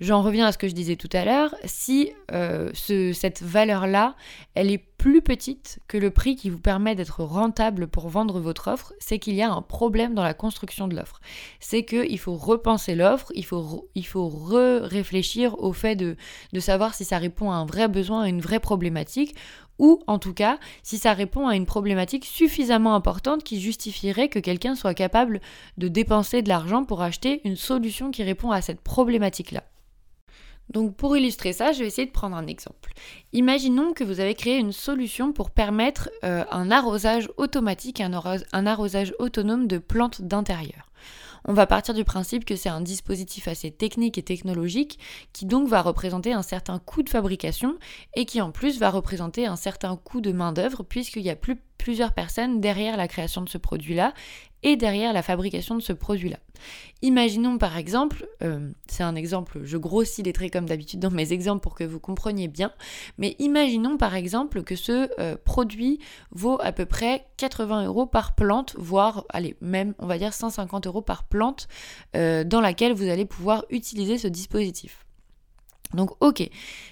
J'en 0.00 0.22
reviens 0.22 0.46
à 0.46 0.52
ce 0.52 0.56
que 0.58 0.66
je 0.66 0.74
disais 0.74 0.96
tout 0.96 1.10
à 1.12 1.24
l'heure, 1.24 1.54
si 1.64 2.12
euh, 2.32 2.70
cette 2.74 3.42
valeur-là, 3.42 4.16
elle 4.54 4.70
est 4.70 4.82
plus 4.98 5.22
petite 5.22 5.80
que 5.86 5.98
le 5.98 6.10
prix 6.10 6.34
qui 6.34 6.50
vous 6.50 6.58
permet 6.58 6.94
d'être 6.94 7.22
rentable 7.22 7.86
pour 7.86 8.08
vendre 8.08 8.40
votre 8.40 8.68
offre, 8.68 8.92
c'est 8.98 9.18
qu'il 9.18 9.34
y 9.34 9.42
a 9.42 9.52
un 9.52 9.62
problème 9.62 10.14
dans 10.14 10.24
la 10.24 10.34
construction 10.34 10.88
de 10.88 10.96
l'offre. 10.96 11.20
C'est 11.60 11.84
qu'il 11.84 12.18
faut 12.18 12.34
repenser 12.34 12.94
l'offre, 12.94 13.30
il 13.34 13.44
faut, 13.44 13.88
il 13.94 14.06
faut 14.06 14.28
réfléchir 14.28 15.62
au 15.62 15.72
fait 15.72 15.94
de, 15.94 16.16
de 16.52 16.60
savoir 16.60 16.94
si 16.94 17.04
ça 17.04 17.18
répond 17.18 17.52
à 17.52 17.56
un 17.56 17.66
vrai 17.66 17.86
besoin, 17.86 18.22
à 18.22 18.28
une 18.28 18.40
vraie 18.40 18.60
problématique, 18.60 19.36
ou 19.78 20.00
en 20.06 20.18
tout 20.18 20.34
cas 20.34 20.58
si 20.82 20.98
ça 20.98 21.12
répond 21.12 21.48
à 21.48 21.56
une 21.56 21.66
problématique 21.66 22.24
suffisamment 22.24 22.94
importante 22.94 23.44
qui 23.44 23.60
justifierait 23.60 24.28
que 24.28 24.38
quelqu'un 24.38 24.74
soit 24.74 24.94
capable 24.94 25.40
de 25.78 25.88
dépenser 25.88 26.42
de 26.42 26.48
l'argent 26.48 26.84
pour 26.84 27.02
acheter 27.02 27.40
une 27.44 27.56
solution 27.56 28.10
qui 28.10 28.22
répond 28.22 28.50
à 28.50 28.60
cette 28.60 28.80
problématique-là. 28.80 29.64
Donc 30.70 30.96
pour 30.96 31.16
illustrer 31.16 31.52
ça, 31.52 31.72
je 31.72 31.80
vais 31.80 31.86
essayer 31.86 32.06
de 32.06 32.12
prendre 32.12 32.36
un 32.36 32.46
exemple. 32.46 32.94
Imaginons 33.32 33.92
que 33.92 34.04
vous 34.04 34.20
avez 34.20 34.34
créé 34.34 34.56
une 34.56 34.72
solution 34.72 35.32
pour 35.32 35.50
permettre 35.50 36.08
euh, 36.24 36.44
un 36.50 36.70
arrosage 36.70 37.28
automatique, 37.36 38.00
un 38.00 38.66
arrosage 38.66 39.14
autonome 39.18 39.66
de 39.66 39.78
plantes 39.78 40.22
d'intérieur 40.22 40.88
on 41.46 41.52
va 41.52 41.66
partir 41.66 41.94
du 41.94 42.04
principe 42.04 42.44
que 42.44 42.56
c'est 42.56 42.68
un 42.68 42.80
dispositif 42.80 43.48
assez 43.48 43.70
technique 43.70 44.18
et 44.18 44.22
technologique 44.22 44.98
qui 45.32 45.44
donc 45.44 45.68
va 45.68 45.82
représenter 45.82 46.32
un 46.32 46.42
certain 46.42 46.78
coût 46.78 47.02
de 47.02 47.10
fabrication 47.10 47.76
et 48.14 48.24
qui 48.24 48.40
en 48.40 48.50
plus 48.50 48.78
va 48.78 48.90
représenter 48.90 49.46
un 49.46 49.56
certain 49.56 49.96
coût 49.96 50.20
de 50.20 50.32
main-d'œuvre 50.32 50.82
puisqu'il 50.82 51.22
y 51.22 51.30
a 51.30 51.36
plus, 51.36 51.56
plusieurs 51.84 52.14
personnes 52.14 52.62
derrière 52.62 52.96
la 52.96 53.06
création 53.08 53.42
de 53.42 53.48
ce 53.50 53.58
produit-là 53.58 54.14
et 54.62 54.74
derrière 54.76 55.12
la 55.12 55.20
fabrication 55.20 55.74
de 55.74 55.82
ce 55.82 55.92
produit-là. 55.92 56.38
Imaginons 57.02 57.58
par 57.58 57.76
exemple, 57.76 58.26
euh, 58.42 58.70
c'est 58.86 59.02
un 59.02 59.14
exemple, 59.14 59.60
je 59.64 59.76
grossis 59.76 60.22
les 60.22 60.32
traits 60.32 60.50
comme 60.50 60.64
d'habitude 60.64 61.00
dans 61.00 61.10
mes 61.10 61.34
exemples 61.34 61.60
pour 61.60 61.74
que 61.74 61.84
vous 61.84 62.00
compreniez 62.00 62.48
bien, 62.48 62.72
mais 63.18 63.36
imaginons 63.38 63.98
par 63.98 64.14
exemple 64.14 64.62
que 64.62 64.76
ce 64.76 65.10
euh, 65.20 65.36
produit 65.44 66.00
vaut 66.30 66.58
à 66.62 66.72
peu 66.72 66.86
près 66.86 67.26
80 67.36 67.84
euros 67.84 68.06
par 68.06 68.34
plante, 68.34 68.74
voire, 68.78 69.26
allez, 69.28 69.54
même 69.60 69.92
on 69.98 70.06
va 70.06 70.16
dire 70.16 70.32
150 70.32 70.86
euros 70.86 71.02
par 71.02 71.24
plante 71.24 71.68
euh, 72.16 72.44
dans 72.44 72.62
laquelle 72.62 72.94
vous 72.94 73.10
allez 73.10 73.26
pouvoir 73.26 73.66
utiliser 73.68 74.16
ce 74.16 74.28
dispositif. 74.28 75.04
Donc 75.92 76.12
ok, 76.20 76.48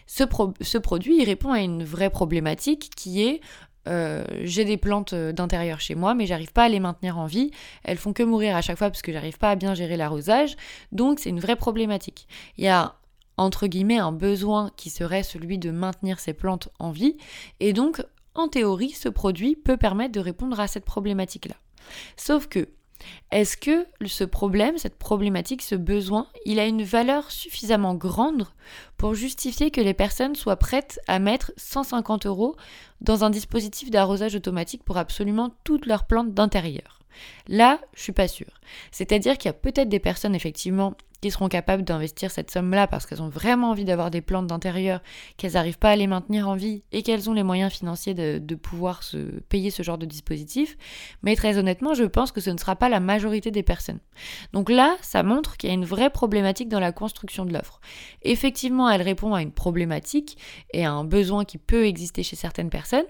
ce, 0.06 0.24
ce, 0.60 0.76
produit 0.76 1.22
il 1.22 1.24
répond 1.24 1.50
à 1.50 1.60
une 1.60 1.82
vraie 1.82 2.10
problématique 2.10 2.90
qui 2.94 3.22
est 3.22 3.40
euh, 3.88 4.24
j'ai 4.42 4.64
des 4.64 4.76
plantes 4.76 5.12
euh, 5.12 5.32
d'intérieur 5.32 5.80
chez 5.80 5.94
moi, 5.94 6.14
mais 6.14 6.26
j'arrive 6.26 6.52
pas 6.52 6.64
à 6.64 6.68
les 6.68 6.80
maintenir 6.80 7.18
en 7.18 7.26
vie. 7.26 7.50
Elles 7.84 7.98
font 7.98 8.12
que 8.12 8.22
mourir 8.22 8.56
à 8.56 8.62
chaque 8.62 8.78
fois 8.78 8.90
parce 8.90 9.02
que 9.02 9.12
j'arrive 9.12 9.38
pas 9.38 9.50
à 9.50 9.56
bien 9.56 9.74
gérer 9.74 9.96
l'arrosage. 9.96 10.56
Donc 10.92 11.18
c'est 11.18 11.30
une 11.30 11.40
vraie 11.40 11.56
problématique. 11.56 12.28
Il 12.58 12.64
y 12.64 12.68
a 12.68 12.94
entre 13.36 13.66
guillemets 13.66 13.98
un 13.98 14.12
besoin 14.12 14.70
qui 14.76 14.90
serait 14.90 15.22
celui 15.22 15.58
de 15.58 15.70
maintenir 15.70 16.20
ces 16.20 16.32
plantes 16.32 16.68
en 16.78 16.90
vie. 16.90 17.16
Et 17.60 17.72
donc, 17.72 18.02
en 18.34 18.48
théorie, 18.48 18.90
ce 18.90 19.08
produit 19.08 19.56
peut 19.56 19.76
permettre 19.76 20.12
de 20.12 20.20
répondre 20.20 20.60
à 20.60 20.66
cette 20.66 20.84
problématique-là. 20.84 21.56
Sauf 22.16 22.46
que 22.46 22.68
Est-ce 23.30 23.56
que 23.56 23.86
ce 24.04 24.24
problème, 24.24 24.78
cette 24.78 24.98
problématique, 24.98 25.62
ce 25.62 25.74
besoin, 25.74 26.26
il 26.44 26.58
a 26.58 26.66
une 26.66 26.82
valeur 26.82 27.30
suffisamment 27.30 27.94
grande 27.94 28.46
pour 28.96 29.14
justifier 29.14 29.70
que 29.70 29.80
les 29.80 29.94
personnes 29.94 30.34
soient 30.34 30.56
prêtes 30.56 31.00
à 31.08 31.18
mettre 31.18 31.52
150 31.56 32.26
euros 32.26 32.56
dans 33.00 33.24
un 33.24 33.30
dispositif 33.30 33.90
d'arrosage 33.90 34.34
automatique 34.34 34.84
pour 34.84 34.96
absolument 34.96 35.54
toutes 35.64 35.86
leurs 35.86 36.04
plantes 36.04 36.34
d'intérieur? 36.34 37.01
Là, 37.48 37.80
je 37.94 38.02
suis 38.02 38.12
pas 38.12 38.28
sûre. 38.28 38.60
C'est-à-dire 38.90 39.38
qu'il 39.38 39.48
y 39.48 39.50
a 39.50 39.54
peut-être 39.54 39.88
des 39.88 40.00
personnes 40.00 40.34
effectivement 40.34 40.94
qui 41.22 41.30
seront 41.30 41.48
capables 41.48 41.84
d'investir 41.84 42.32
cette 42.32 42.50
somme-là 42.50 42.88
parce 42.88 43.06
qu'elles 43.06 43.22
ont 43.22 43.28
vraiment 43.28 43.70
envie 43.70 43.84
d'avoir 43.84 44.10
des 44.10 44.20
plantes 44.20 44.48
d'intérieur, 44.48 45.00
qu'elles 45.36 45.52
n'arrivent 45.52 45.78
pas 45.78 45.90
à 45.90 45.96
les 45.96 46.08
maintenir 46.08 46.48
en 46.48 46.56
vie 46.56 46.82
et 46.90 47.02
qu'elles 47.02 47.30
ont 47.30 47.32
les 47.32 47.44
moyens 47.44 47.72
financiers 47.72 48.12
de, 48.12 48.38
de, 48.38 48.54
pouvoir 48.56 49.04
se 49.04 49.18
payer 49.48 49.70
ce 49.70 49.84
genre 49.84 49.98
de 49.98 50.04
dispositif. 50.04 50.76
Mais 51.22 51.36
très 51.36 51.58
honnêtement, 51.58 51.94
je 51.94 52.04
pense 52.04 52.32
que 52.32 52.40
ce 52.40 52.50
ne 52.50 52.58
sera 52.58 52.74
pas 52.74 52.88
la 52.88 52.98
majorité 52.98 53.52
des 53.52 53.62
personnes. 53.62 54.00
Donc 54.52 54.68
là, 54.68 54.96
ça 55.00 55.22
montre 55.22 55.56
qu'il 55.56 55.68
y 55.68 55.72
a 55.72 55.76
une 55.76 55.84
vraie 55.84 56.10
problématique 56.10 56.68
dans 56.68 56.80
la 56.80 56.90
construction 56.90 57.44
de 57.44 57.52
l'offre. 57.52 57.80
Effectivement, 58.22 58.90
elle 58.90 59.02
répond 59.02 59.32
à 59.32 59.42
une 59.42 59.52
problématique 59.52 60.36
et 60.72 60.84
à 60.84 60.90
un 60.90 61.04
besoin 61.04 61.44
qui 61.44 61.56
peut 61.56 61.86
exister 61.86 62.24
chez 62.24 62.36
certaines 62.36 62.70
personnes. 62.70 63.06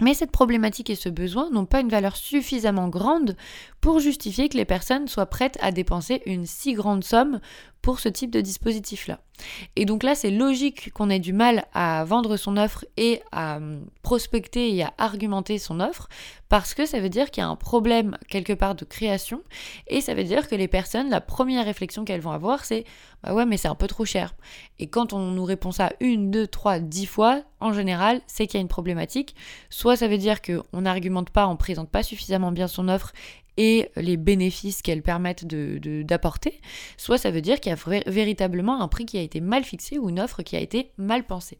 Mais 0.00 0.14
cette 0.14 0.32
problématique 0.32 0.90
et 0.90 0.94
ce 0.94 1.08
besoin 1.08 1.50
n'ont 1.50 1.66
pas 1.66 1.80
une 1.80 1.88
valeur 1.88 2.16
suffisamment 2.16 2.88
grande 2.88 3.36
pour 3.80 3.98
justifier 4.00 4.48
que 4.48 4.56
les 4.56 4.64
personnes 4.64 5.08
soient 5.08 5.26
prêtes 5.26 5.58
à 5.60 5.72
dépenser 5.72 6.22
une 6.26 6.46
si 6.46 6.74
grande 6.74 7.04
somme 7.04 7.40
pour 7.82 7.98
ce 7.98 8.08
type 8.08 8.30
de 8.30 8.40
dispositif-là. 8.40 9.20
Et 9.74 9.86
donc 9.86 10.02
là, 10.02 10.14
c'est 10.14 10.30
logique 10.30 10.92
qu'on 10.92 11.08
ait 11.08 11.18
du 11.18 11.32
mal 11.32 11.64
à 11.72 12.04
vendre 12.04 12.36
son 12.36 12.58
offre 12.58 12.84
et 12.98 13.22
à 13.32 13.56
hum, 13.56 13.86
prospecter 14.02 14.74
et 14.74 14.82
à 14.82 14.92
argumenter 14.98 15.58
son 15.58 15.80
offre, 15.80 16.08
parce 16.50 16.74
que 16.74 16.84
ça 16.84 17.00
veut 17.00 17.08
dire 17.08 17.30
qu'il 17.30 17.40
y 17.40 17.44
a 17.44 17.48
un 17.48 17.56
problème 17.56 18.18
quelque 18.28 18.52
part 18.52 18.74
de 18.74 18.84
création, 18.84 19.40
et 19.86 20.02
ça 20.02 20.12
veut 20.12 20.24
dire 20.24 20.46
que 20.46 20.54
les 20.54 20.68
personnes, 20.68 21.08
la 21.08 21.22
première 21.22 21.64
réflexion 21.64 22.04
qu'elles 22.04 22.20
vont 22.20 22.32
avoir, 22.32 22.66
c'est 22.66 22.84
bah 23.22 23.34
ouais, 23.34 23.46
mais 23.46 23.56
c'est 23.56 23.68
un 23.68 23.74
peu 23.74 23.86
trop 23.86 24.04
cher. 24.04 24.34
Et 24.78 24.86
quand 24.86 25.14
on 25.14 25.30
nous 25.30 25.44
répond 25.44 25.72
ça 25.72 25.92
une, 26.00 26.30
deux, 26.30 26.46
trois, 26.46 26.78
dix 26.80 27.06
fois, 27.06 27.42
en 27.60 27.72
général, 27.72 28.20
c'est 28.26 28.46
qu'il 28.46 28.58
y 28.58 28.60
a 28.60 28.62
une 28.62 28.68
problématique. 28.68 29.34
Soit 29.68 29.96
ça 29.96 30.08
veut 30.08 30.18
dire 30.18 30.40
qu'on 30.42 30.80
n'argumente 30.80 31.30
pas, 31.30 31.46
on 31.46 31.56
présente 31.56 31.90
pas 31.90 32.02
suffisamment 32.02 32.52
bien 32.52 32.68
son 32.68 32.88
offre 32.88 33.12
et 33.62 33.90
les 33.94 34.16
bénéfices 34.16 34.80
qu'elles 34.80 35.02
permettent 35.02 35.44
d'apporter, 35.44 36.50
de, 36.50 36.56
soit 36.96 37.18
ça 37.18 37.30
veut 37.30 37.42
dire 37.42 37.60
qu'il 37.60 37.70
y 37.70 37.74
a 37.74 38.00
véritablement 38.06 38.80
un 38.80 38.88
prix 38.88 39.04
qui 39.04 39.18
a 39.18 39.20
été 39.20 39.42
mal 39.42 39.64
fixé 39.64 39.98
ou 39.98 40.08
une 40.08 40.18
offre 40.18 40.42
qui 40.42 40.56
a 40.56 40.60
été 40.60 40.92
mal 40.96 41.26
pensée. 41.26 41.58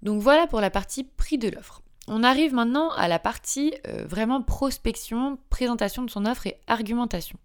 Donc 0.00 0.22
voilà 0.22 0.46
pour 0.46 0.62
la 0.62 0.70
partie 0.70 1.04
prix 1.04 1.36
de 1.36 1.50
l'offre. 1.50 1.82
On 2.08 2.22
arrive 2.22 2.54
maintenant 2.54 2.90
à 2.92 3.06
la 3.06 3.18
partie 3.18 3.74
euh, 3.86 4.06
vraiment 4.06 4.40
prospection, 4.40 5.38
présentation 5.50 6.04
de 6.04 6.10
son 6.10 6.24
offre 6.24 6.46
et 6.46 6.56
argumentation. 6.66 7.38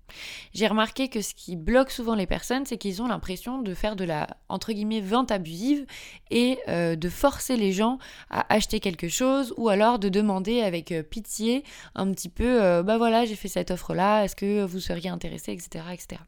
J'ai 0.53 0.67
remarqué 0.67 1.09
que 1.09 1.21
ce 1.21 1.33
qui 1.33 1.55
bloque 1.55 1.91
souvent 1.91 2.15
les 2.15 2.27
personnes, 2.27 2.65
c'est 2.65 2.77
qu'ils 2.77 3.01
ont 3.01 3.07
l'impression 3.07 3.61
de 3.61 3.73
faire 3.73 3.95
de 3.95 4.03
la 4.03 4.27
entre 4.49 4.73
guillemets 4.73 5.01
vente 5.01 5.31
abusive 5.31 5.85
et 6.31 6.59
euh, 6.67 6.95
de 6.95 7.09
forcer 7.09 7.57
les 7.57 7.71
gens 7.71 7.97
à 8.29 8.53
acheter 8.53 8.79
quelque 8.79 9.09
chose 9.09 9.53
ou 9.57 9.69
alors 9.69 9.99
de 9.99 10.09
demander 10.09 10.61
avec 10.61 10.91
euh, 10.91 11.03
pitié 11.03 11.63
un 11.95 12.11
petit 12.11 12.29
peu 12.29 12.81
bah 12.83 12.97
voilà 12.97 13.25
j'ai 13.25 13.35
fait 13.35 13.47
cette 13.47 13.71
offre 13.71 13.93
là, 13.93 14.23
est-ce 14.23 14.35
que 14.35 14.63
vous 14.63 14.79
seriez 14.79 15.09
intéressé, 15.09 15.51
etc. 15.51 15.85
etc. 15.91 16.21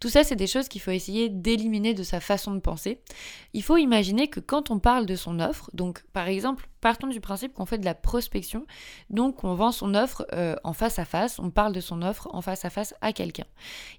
Tout 0.00 0.08
ça, 0.08 0.24
c'est 0.24 0.36
des 0.36 0.46
choses 0.46 0.68
qu'il 0.68 0.80
faut 0.80 0.90
essayer 0.90 1.28
d'éliminer 1.28 1.94
de 1.94 2.02
sa 2.02 2.20
façon 2.20 2.54
de 2.54 2.60
penser. 2.60 3.00
Il 3.52 3.62
faut 3.62 3.76
imaginer 3.76 4.28
que 4.28 4.40
quand 4.40 4.70
on 4.70 4.78
parle 4.78 5.06
de 5.06 5.16
son 5.16 5.40
offre, 5.40 5.70
donc 5.74 6.04
par 6.12 6.28
exemple, 6.28 6.68
partons 6.80 7.08
du 7.08 7.20
principe 7.20 7.54
qu'on 7.54 7.66
fait 7.66 7.78
de 7.78 7.84
la 7.84 7.94
prospection, 7.94 8.66
donc 9.10 9.42
on 9.44 9.54
vend 9.54 9.72
son 9.72 9.94
offre 9.94 10.26
euh, 10.32 10.54
en 10.64 10.72
face 10.72 10.98
à 10.98 11.04
face, 11.04 11.38
on 11.38 11.50
parle 11.50 11.72
de 11.72 11.80
son 11.80 12.02
offre 12.02 12.28
en 12.32 12.40
face 12.40 12.64
à 12.64 12.70
face 12.70 12.94
à 13.00 13.07
quelqu'un. 13.12 13.46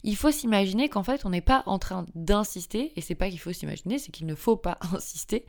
Il 0.03 0.15
faut 0.15 0.31
s'imaginer 0.31 0.89
qu'en 0.89 1.03
fait, 1.03 1.25
on 1.25 1.29
n'est 1.29 1.41
pas 1.41 1.63
en 1.65 1.79
train 1.79 2.05
d'insister, 2.15 2.93
et 2.95 3.01
c'est 3.01 3.15
pas 3.15 3.29
qu'il 3.29 3.39
faut 3.39 3.53
s'imaginer, 3.53 3.99
c'est 3.99 4.11
qu'il 4.11 4.27
ne 4.27 4.35
faut 4.35 4.57
pas 4.57 4.77
insister. 4.93 5.45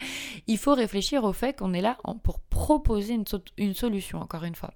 Il 0.46 0.58
faut 0.58 0.74
réfléchir 0.74 1.24
au 1.24 1.32
fait 1.32 1.58
qu'on 1.58 1.72
est 1.72 1.80
là 1.80 1.98
pour 2.22 2.40
proposer 2.40 3.18
une 3.56 3.74
solution, 3.74 4.20
encore 4.20 4.44
une 4.44 4.54
fois. 4.54 4.72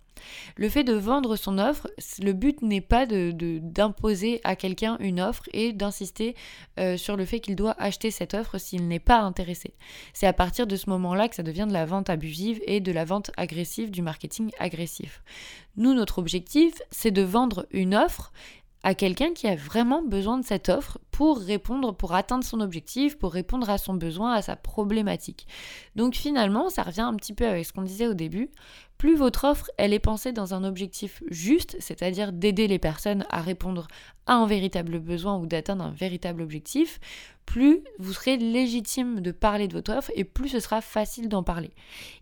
Le 0.57 0.69
fait 0.69 0.85
de 0.85 0.93
vendre 0.93 1.37
son 1.37 1.59
offre, 1.59 1.89
le 2.21 2.33
but 2.33 2.63
n'est 2.63 2.81
pas 2.81 3.07
d'imposer 3.07 4.37
de, 4.37 4.41
à 4.45 4.57
quelqu'un 4.57 4.97
une 5.01 5.21
offre 5.21 5.45
et 5.53 5.73
d'insister 5.73 6.35
euh, 6.79 6.97
sur 6.97 7.17
le 7.17 7.25
fait 7.25 7.41
qu'il 7.41 7.57
doit 7.57 7.75
acheter 7.79 8.11
cette 8.11 8.35
offre 8.35 8.59
s'il 8.59 8.89
n'est 8.89 8.99
pas 8.99 9.21
intéressé. 9.21 9.75
C'est 10.13 10.27
à 10.27 10.33
partir 10.33 10.67
de 10.67 10.77
ce 10.77 10.91
moment-là 10.91 11.29
que 11.29 11.35
ça 11.35 11.43
devient 11.43 11.67
de 11.69 11.73
la 11.73 11.87
vente 11.87 12.11
abusive 12.11 12.61
et 12.67 12.81
de 12.81 12.93
la 12.93 13.05
vente 13.05 13.31
agressive, 13.37 13.91
du 13.91 14.03
marketing 14.03 14.51
agressif. 14.59 15.23
Nous, 15.77 15.95
notre 15.95 16.19
objectif, 16.19 16.75
c'est 16.91 17.11
de 17.11 17.23
vendre 17.23 17.67
une 17.73 17.95
offre 17.95 18.33
à 18.85 18.95
quelqu'un 18.95 19.33
qui 19.33 19.49
a 19.49 19.57
vraiment 19.57 20.03
besoin 20.03 20.39
de 20.39 20.45
cette 20.45 20.69
offre 20.69 20.99
pour 21.11 21.39
répondre, 21.39 21.95
pour 21.97 22.15
atteindre 22.15 22.45
son 22.45 22.61
objectif, 22.61 23.19
pour 23.19 23.33
répondre 23.33 23.71
à 23.71 23.79
son 23.79 23.95
besoin, 23.95 24.35
à 24.35 24.43
sa 24.43 24.57
problématique. 24.57 25.47
Donc 25.97 26.15
finalement, 26.15 26.69
ça 26.69 26.83
revient 26.83 27.01
un 27.01 27.15
petit 27.15 27.33
peu 27.33 27.47
avec 27.47 27.65
ce 27.65 27.73
qu'on 27.73 27.83
disait 27.83 28.07
au 28.07 28.15
début. 28.15 28.51
Plus 28.99 29.17
votre 29.17 29.45
offre, 29.45 29.71
elle 29.79 29.95
est 29.95 29.99
pensée 29.99 30.33
dans 30.33 30.53
un 30.53 30.65
objectif 30.65 31.23
juste, 31.31 31.77
c'est-à-dire 31.81 32.33
d'aider 32.33 32.69
les 32.69 32.79
personnes 32.79 33.25
à 33.31 33.41
répondre 33.41 33.89
à 34.27 34.35
un 34.35 34.47
véritable 34.47 34.99
besoin 35.01 35.39
ou 35.39 35.47
d'atteindre 35.47 35.85
un 35.85 35.91
véritable 35.91 36.43
objectif, 36.43 37.01
plus 37.47 37.81
vous 37.99 38.13
serez 38.13 38.37
légitime 38.37 39.21
de 39.21 39.33
parler 39.33 39.67
de 39.67 39.73
votre 39.73 39.95
offre 39.95 40.13
et 40.15 40.25
plus 40.25 40.51
ce 40.51 40.61
sera 40.61 40.83
facile 40.83 41.31
d'en 41.31 41.43
parler. 41.43 41.71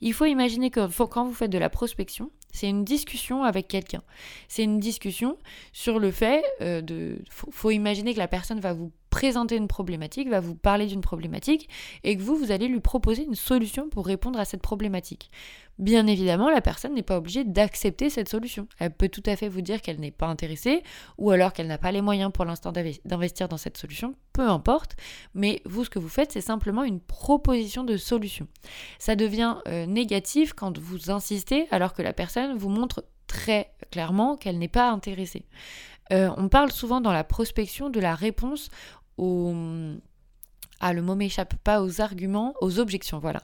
Il 0.00 0.12
faut 0.12 0.26
imaginer 0.26 0.70
que 0.70 0.86
quand 1.06 1.24
vous 1.24 1.34
faites 1.34 1.50
de 1.50 1.58
la 1.58 1.70
prospection, 1.70 2.30
c'est 2.52 2.68
une 2.68 2.84
discussion 2.84 3.42
avec 3.44 3.66
quelqu'un. 3.68 4.02
C'est 4.48 4.62
une 4.62 4.78
discussion 4.78 5.38
sur 5.72 5.98
le 5.98 6.10
fait 6.10 6.44
euh, 6.60 6.80
de... 6.80 7.18
Faut, 7.30 7.50
faut 7.50 7.70
imaginer 7.70 8.14
que 8.14 8.18
la 8.18 8.28
personne 8.28 8.60
va 8.60 8.74
vous 8.74 8.92
présenter 9.12 9.56
une 9.56 9.68
problématique, 9.68 10.30
va 10.30 10.40
vous 10.40 10.54
parler 10.54 10.86
d'une 10.86 11.02
problématique 11.02 11.68
et 12.02 12.16
que 12.16 12.22
vous, 12.22 12.34
vous 12.34 12.50
allez 12.50 12.66
lui 12.66 12.80
proposer 12.80 13.24
une 13.24 13.34
solution 13.34 13.90
pour 13.90 14.06
répondre 14.06 14.40
à 14.40 14.46
cette 14.46 14.62
problématique. 14.62 15.30
Bien 15.78 16.06
évidemment, 16.06 16.48
la 16.48 16.62
personne 16.62 16.94
n'est 16.94 17.02
pas 17.02 17.18
obligée 17.18 17.44
d'accepter 17.44 18.08
cette 18.08 18.30
solution. 18.30 18.66
Elle 18.78 18.90
peut 18.90 19.10
tout 19.10 19.22
à 19.26 19.36
fait 19.36 19.48
vous 19.48 19.60
dire 19.60 19.82
qu'elle 19.82 20.00
n'est 20.00 20.10
pas 20.10 20.28
intéressée 20.28 20.82
ou 21.18 21.30
alors 21.30 21.52
qu'elle 21.52 21.66
n'a 21.66 21.76
pas 21.76 21.92
les 21.92 22.00
moyens 22.00 22.32
pour 22.32 22.46
l'instant 22.46 22.72
d'investir 22.72 23.48
dans 23.48 23.58
cette 23.58 23.76
solution, 23.76 24.14
peu 24.32 24.48
importe. 24.48 24.96
Mais 25.34 25.60
vous, 25.66 25.84
ce 25.84 25.90
que 25.90 25.98
vous 25.98 26.08
faites, 26.08 26.32
c'est 26.32 26.40
simplement 26.40 26.82
une 26.82 27.00
proposition 27.00 27.84
de 27.84 27.98
solution. 27.98 28.48
Ça 28.98 29.14
devient 29.14 29.56
euh, 29.68 29.84
négatif 29.84 30.54
quand 30.54 30.78
vous 30.78 31.10
insistez 31.10 31.66
alors 31.70 31.92
que 31.92 32.00
la 32.00 32.14
personne 32.14 32.56
vous 32.56 32.70
montre 32.70 33.04
très 33.26 33.74
clairement 33.90 34.36
qu'elle 34.36 34.58
n'est 34.58 34.68
pas 34.68 34.90
intéressée. 34.90 35.44
Euh, 36.12 36.30
on 36.36 36.48
parle 36.48 36.70
souvent 36.72 37.00
dans 37.00 37.12
la 37.12 37.24
prospection 37.24 37.88
de 37.88 38.00
la 38.00 38.14
réponse 38.14 38.68
aux... 39.16 39.54
Ah, 40.80 40.92
le 40.92 41.02
mot 41.02 41.14
m'échappe 41.14 41.54
pas 41.62 41.82
aux 41.82 42.00
arguments, 42.00 42.54
aux 42.60 42.78
objections, 42.78 43.18
voilà. 43.18 43.42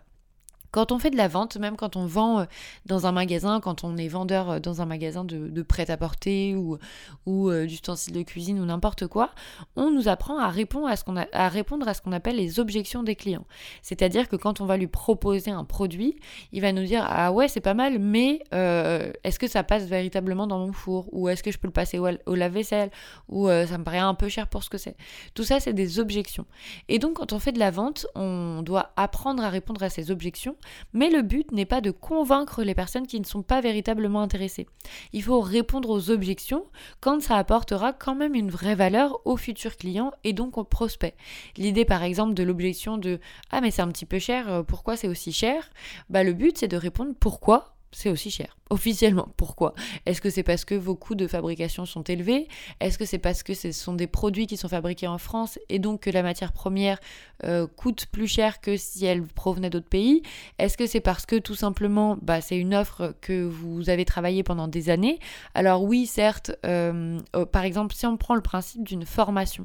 Quand 0.70 0.92
on 0.92 0.98
fait 0.98 1.10
de 1.10 1.16
la 1.16 1.28
vente, 1.28 1.56
même 1.56 1.76
quand 1.76 1.96
on 1.96 2.06
vend 2.06 2.40
euh, 2.40 2.44
dans 2.84 3.06
un 3.06 3.12
magasin, 3.12 3.60
quand 3.60 3.84
on 3.84 3.96
est 3.96 4.08
vendeur 4.08 4.50
euh, 4.50 4.60
dans 4.60 4.82
un 4.82 4.86
magasin 4.86 5.24
de, 5.24 5.62
prêt-à-porter 5.62 6.54
ou, 6.54 6.78
ou 7.26 7.50
euh, 7.50 7.66
d'ustensiles 7.66 8.12
de 8.12 8.22
cuisine 8.22 8.60
ou 8.60 8.66
n'importe 8.66 9.06
quoi, 9.06 9.30
on 9.76 9.90
nous 9.90 10.08
apprend 10.08 10.38
à 10.38 10.48
répondre 10.48 10.86
à 10.86 10.96
ce 10.96 11.04
qu'on 11.04 11.16
à 11.16 11.48
répondre 11.48 11.88
à 11.88 11.94
ce 11.94 12.02
qu'on 12.02 12.12
appelle 12.12 12.36
les 12.36 12.60
objections 12.60 13.02
des 13.02 13.16
clients. 13.16 13.46
C'est-à-dire 13.82 14.28
que 14.28 14.36
quand 14.36 14.60
on 14.60 14.66
va 14.66 14.76
lui 14.76 14.86
proposer 14.86 15.50
un 15.50 15.64
produit, 15.64 16.16
il 16.52 16.60
va 16.60 16.72
nous 16.72 16.84
dire 16.84 17.04
ah 17.08 17.32
ouais 17.32 17.48
c'est 17.48 17.60
pas 17.60 17.74
mal, 17.74 17.98
mais 17.98 18.42
est-ce 18.52 19.38
que 19.38 19.48
ça 19.48 19.62
passe 19.62 19.84
véritablement 19.84 20.46
dans 20.46 20.58
mon 20.58 20.72
four? 20.72 21.08
Ou 21.12 21.28
est-ce 21.28 21.42
que 21.42 21.50
je 21.50 21.58
peux 21.58 21.68
le 21.68 21.72
passer 21.72 21.98
au, 21.98 22.34
lave-vaisselle? 22.34 22.90
Ou 23.28 23.48
ça 23.48 23.78
me 23.78 23.84
paraît 23.84 23.98
un 23.98 24.14
peu 24.14 24.28
cher 24.28 24.48
pour 24.48 24.62
ce 24.62 24.70
que 24.70 24.78
c'est. 24.78 24.96
Tout 25.34 25.44
ça 25.44 25.60
c'est 25.60 25.72
des 25.72 25.98
objections. 25.98 26.46
Et 26.88 26.98
donc 26.98 27.14
quand 27.14 27.32
on 27.32 27.38
fait 27.38 27.52
de 27.52 27.58
la 27.58 27.70
vente, 27.70 28.06
on 28.14 28.62
doit 28.62 28.92
apprendre 28.96 29.42
à 29.42 29.48
répondre 29.48 29.82
à 29.82 29.88
ces 29.88 30.10
objections 30.10 30.56
mais 30.92 31.10
le 31.10 31.22
but 31.22 31.52
n'est 31.52 31.64
pas 31.66 31.80
de 31.80 31.90
convaincre 31.90 32.62
les 32.62 32.74
personnes 32.74 33.06
qui 33.06 33.20
ne 33.20 33.24
sont 33.24 33.42
pas 33.42 33.60
véritablement 33.60 34.20
intéressées. 34.20 34.66
Il 35.12 35.22
faut 35.22 35.40
répondre 35.40 35.90
aux 35.90 36.10
objections 36.10 36.64
quand 37.00 37.22
ça 37.22 37.36
apportera 37.36 37.92
quand 37.92 38.14
même 38.14 38.34
une 38.34 38.50
vraie 38.50 38.74
valeur 38.74 39.20
aux 39.24 39.36
futurs 39.36 39.76
clients 39.76 40.12
et 40.24 40.32
donc 40.32 40.58
aux 40.58 40.64
prospects. 40.64 41.14
L'idée 41.56 41.84
par 41.84 42.02
exemple 42.02 42.34
de 42.34 42.42
l'objection 42.42 42.98
de 42.98 43.20
Ah 43.50 43.60
mais 43.60 43.70
c'est 43.70 43.82
un 43.82 43.88
petit 43.88 44.06
peu 44.06 44.18
cher, 44.18 44.50
euh, 44.52 44.62
pourquoi 44.62 44.96
c'est 44.96 45.08
aussi 45.08 45.32
cher? 45.32 45.70
Bah 46.10 46.24
le 46.24 46.32
but 46.32 46.58
c'est 46.58 46.68
de 46.68 46.76
répondre 46.76 47.14
pourquoi 47.18 47.74
c'est 47.92 48.10
aussi 48.10 48.30
cher? 48.30 48.57
Officiellement, 48.70 49.28
pourquoi? 49.38 49.74
Est-ce 50.04 50.20
que 50.20 50.28
c'est 50.28 50.42
parce 50.42 50.66
que 50.66 50.74
vos 50.74 50.94
coûts 50.94 51.14
de 51.14 51.26
fabrication 51.26 51.86
sont 51.86 52.02
élevés? 52.02 52.48
Est-ce 52.80 52.98
que 52.98 53.06
c'est 53.06 53.18
parce 53.18 53.42
que 53.42 53.54
ce 53.54 53.72
sont 53.72 53.94
des 53.94 54.06
produits 54.06 54.46
qui 54.46 54.58
sont 54.58 54.68
fabriqués 54.68 55.06
en 55.06 55.16
France 55.16 55.58
et 55.70 55.78
donc 55.78 56.00
que 56.00 56.10
la 56.10 56.22
matière 56.22 56.52
première 56.52 56.98
euh, 57.44 57.66
coûte 57.66 58.06
plus 58.06 58.26
cher 58.26 58.60
que 58.60 58.76
si 58.76 59.06
elle 59.06 59.22
provenait 59.22 59.70
d'autres 59.70 59.88
pays? 59.88 60.22
Est-ce 60.58 60.76
que 60.76 60.86
c'est 60.86 61.00
parce 61.00 61.24
que 61.24 61.36
tout 61.36 61.54
simplement, 61.54 62.18
bah, 62.20 62.42
c'est 62.42 62.58
une 62.58 62.74
offre 62.74 63.14
que 63.22 63.42
vous 63.42 63.88
avez 63.88 64.04
travaillé 64.04 64.42
pendant 64.42 64.68
des 64.68 64.90
années? 64.90 65.18
Alors 65.54 65.82
oui, 65.82 66.04
certes, 66.04 66.52
euh, 66.66 67.18
euh, 67.36 67.46
par 67.46 67.64
exemple, 67.64 67.94
si 67.94 68.04
on 68.04 68.18
prend 68.18 68.34
le 68.34 68.42
principe 68.42 68.84
d'une 68.84 69.06
formation, 69.06 69.64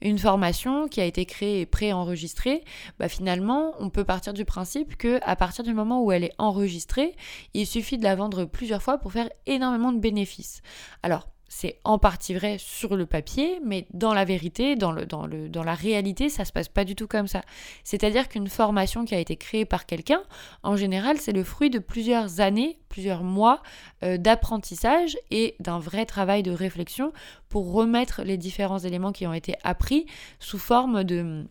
une 0.00 0.18
formation 0.18 0.86
qui 0.86 1.00
a 1.00 1.04
été 1.04 1.26
créée 1.26 1.62
et 1.62 1.66
pré-enregistrée, 1.66 2.62
bah, 3.00 3.08
finalement, 3.08 3.72
on 3.80 3.90
peut 3.90 4.04
partir 4.04 4.32
du 4.34 4.44
principe 4.44 4.96
que 4.96 5.18
à 5.22 5.34
partir 5.34 5.64
du 5.64 5.74
moment 5.74 6.04
où 6.04 6.12
elle 6.12 6.22
est 6.22 6.34
enregistrée, 6.38 7.16
il 7.54 7.66
suffit 7.66 7.98
de 7.98 8.04
la 8.04 8.14
vendre 8.14 8.35
plusieurs 8.44 8.82
fois 8.82 8.98
pour 8.98 9.12
faire 9.12 9.30
énormément 9.46 9.92
de 9.92 9.98
bénéfices. 9.98 10.60
Alors, 11.02 11.28
c'est 11.48 11.78
en 11.84 11.98
partie 11.98 12.34
vrai 12.34 12.56
sur 12.58 12.96
le 12.96 13.06
papier, 13.06 13.60
mais 13.64 13.86
dans 13.94 14.12
la 14.12 14.24
vérité, 14.24 14.74
dans, 14.74 14.92
la 14.92 15.74
réalité, 15.74 16.28
ça 16.28 16.44
se 16.44 16.52
passe 16.52 16.68
pas 16.68 16.84
du 16.84 16.96
tout 16.96 17.06
comme 17.06 17.28
ça. 17.28 17.42
C'est-à-dire 17.84 18.28
qu'une 18.28 18.48
formation 18.48 19.04
qui 19.04 19.14
a 19.14 19.18
été 19.18 19.36
créée 19.36 19.64
par 19.64 19.86
quelqu'un, 19.86 20.22
en 20.64 20.76
général, 20.76 21.18
c'est 21.18 21.32
le 21.32 21.44
fruit 21.44 21.70
de 21.70 21.78
plusieurs 21.78 22.40
années, 22.40 22.78
plusieurs 22.88 23.22
mois 23.22 23.62
euh, 24.02 24.16
d'apprentissage 24.16 25.16
et 25.30 25.54
d'un 25.60 25.78
vrai 25.78 26.04
travail 26.04 26.42
de 26.42 26.50
réflexion 26.50 27.12
pour 27.48 27.72
remettre 27.72 28.22
les 28.22 28.36
différents 28.36 28.80
éléments 28.80 29.12
qui 29.12 29.26
ont 29.26 29.34
été 29.34 29.54
appris 29.62 30.06
sous 30.40 30.58
forme 30.58 31.04
de 31.04 31.46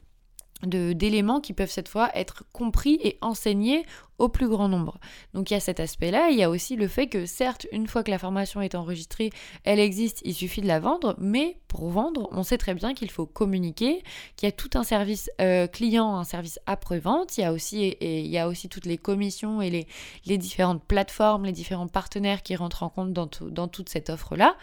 d'éléments 0.64 1.42
qui 1.42 1.54
peuvent 1.54 1.70
cette 1.70 1.90
fois 1.90 2.10
être 2.16 2.44
compris 2.54 2.98
et 3.04 3.18
enseignés 3.22 3.86
au 4.18 4.30
plus 4.30 4.48
grand 4.48 4.68
nombre. 4.68 5.00
Donc 5.34 5.52
il 5.52 5.54
y 5.54 5.58
a 5.58 5.60
cet 5.60 5.80
aspect-là, 5.80 6.30
il 6.30 6.38
y 6.38 6.44
a 6.44 6.50
aussi 6.50 6.76
le 6.76 6.88
fait 6.88 7.08
que 7.08 7.26
certes, 7.26 7.68
une 7.72 7.88
fois 7.88 8.04
que 8.04 8.12
la 8.12 8.20
formation 8.20 8.62
est 8.62 8.76
enregistrée, 8.76 9.32
elle 9.64 9.80
existe, 9.80 10.22
il 10.24 10.34
suffit 10.34 10.62
de 10.62 10.68
la 10.68 10.80
vendre, 10.80 11.16
mais 11.18 11.58
pour 11.68 11.90
vendre, 11.90 12.30
on 12.32 12.44
sait 12.44 12.58
très 12.58 12.74
bien 12.74 12.94
qu'il 12.94 13.12
faut 13.12 13.26
communiquer, 13.26 14.02
qu'il 14.36 14.48
y 14.48 14.50
a 14.50 14.52
tout 14.52 14.70
un 14.76 14.84
service 14.84 15.30
euh, 15.42 15.68
client, 15.68 16.16
un 16.16 16.24
service 16.24 16.60
après-vente, 16.66 17.38
il, 17.38 17.42
y 17.42 17.44
a 17.44 17.52
aussi, 17.52 17.84
et, 17.84 18.22
il 18.22 18.28
y 18.28 18.38
a 18.38 18.48
aussi 18.48 18.70
toutes 18.70 18.86
les 18.86 18.98
commissions 18.98 19.62
et 19.62 19.70
les, 19.70 19.88
les, 20.26 20.38
différentes 20.38 20.84
plateformes, 20.84 21.46
les 21.46 21.52
différents 21.52 21.88
partenaires 21.88 22.44
qui 22.44 22.56
rentrent 22.56 22.84
en 22.84 22.90
compte 22.90 23.12
dans, 23.12 23.30
dans 23.42 23.68
toute 23.68 23.90
cette 23.90 24.10
offre-là. 24.10 24.56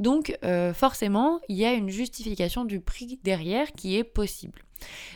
Donc 0.00 0.36
euh, 0.44 0.74
forcément, 0.74 1.40
il 1.48 1.56
y 1.56 1.64
a 1.64 1.72
une 1.72 1.88
justification 1.88 2.64
du 2.64 2.80
prix 2.80 3.20
derrière 3.22 3.72
qui 3.72 3.96
est 3.96 4.04
possible. 4.04 4.62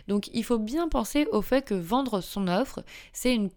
Donc 0.09 0.31
il 0.33 0.45
faut 0.45 0.59
bien 0.59 0.89
penser 0.89 1.27
au 1.33 1.43
fait 1.43 1.63
que 1.63 1.75
vendre 1.75 2.21
son 2.21 2.49
offre, 2.49 2.83
c'est 3.13 3.35
une 3.35 3.51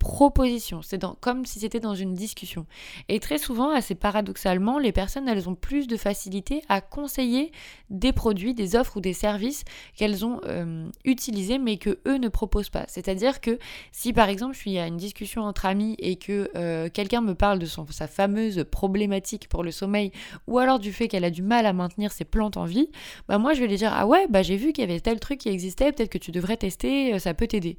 c'est 0.82 1.04
comme 1.20 1.46
si 1.46 1.60
c'était 1.60 1.80
dans 1.80 1.96
une 1.96 2.14
discussion. 2.14 2.66
Et 3.10 3.20
très 3.20 3.38
souvent, 3.38 3.72
assez 3.72 3.96
paradoxalement, 3.96 4.80
les 4.80 4.92
personnes, 4.92 5.28
elles 5.28 5.50
ont 5.50 5.56
plus 5.56 5.88
de 5.88 5.98
facilité 5.98 6.62
à 6.70 6.82
conseiller 6.82 7.52
des 7.90 8.12
produits, 8.14 8.54
des 8.54 8.76
offres 8.76 8.98
ou 8.98 9.02
des 9.02 9.14
services 9.14 9.64
qu'elles 9.96 10.26
ont 10.26 10.40
euh, 10.46 10.90
utilisés 11.06 11.60
mais 11.60 11.78
que 11.78 12.00
eux 12.08 12.18
ne 12.18 12.28
proposent 12.28 12.70
pas. 12.70 12.86
C'est-à-dire 12.88 13.42
que 13.42 13.58
si 13.92 14.14
par 14.14 14.30
exemple 14.30 14.54
je 14.54 14.60
suis 14.60 14.78
à 14.80 14.88
une 14.88 14.98
discussion 14.98 15.44
entre 15.44 15.66
amis 15.66 15.96
et 16.00 16.16
que 16.16 16.50
euh, 16.56 16.90
quelqu'un 16.90 17.22
me 17.22 17.36
parle 17.36 17.60
de 17.60 17.66
son, 17.66 17.86
sa 17.90 18.08
fameuse 18.08 18.66
problématique 18.70 19.48
pour 19.48 19.64
le 19.64 19.72
sommeil 19.72 20.12
ou 20.48 20.60
alors 20.60 20.80
du 20.80 20.92
fait 20.92 21.08
qu'elle 21.08 21.26
a 21.26 21.30
du 21.30 21.44
mal 21.44 21.66
à 21.66 21.74
maintenir 21.74 22.12
ses 22.12 22.26
plantes 22.26 22.58
en 22.58 22.66
vie, 22.66 22.90
bah 23.28 23.38
moi 23.38 23.54
je 23.54 23.62
vais 23.62 23.68
lui 23.68 23.78
dire 23.78 23.92
ah 23.94 24.08
ouais 24.08 24.28
bah 24.30 24.42
j'ai 24.42 24.58
vu 24.58 24.74
qu'il 24.74 24.84
y 24.84 24.90
avait 24.90 25.00
tel 25.00 25.20
truc 25.20 25.40
qui 25.40 25.50
existait 25.50 25.92
peut-être 25.92 26.10
que 26.10 26.18
tu 26.18 26.32
devrais 26.32 26.58
tester, 26.58 27.14
euh, 27.14 27.20
ça 27.20 27.34
peut 27.34 27.48
t'aider. 27.48 27.78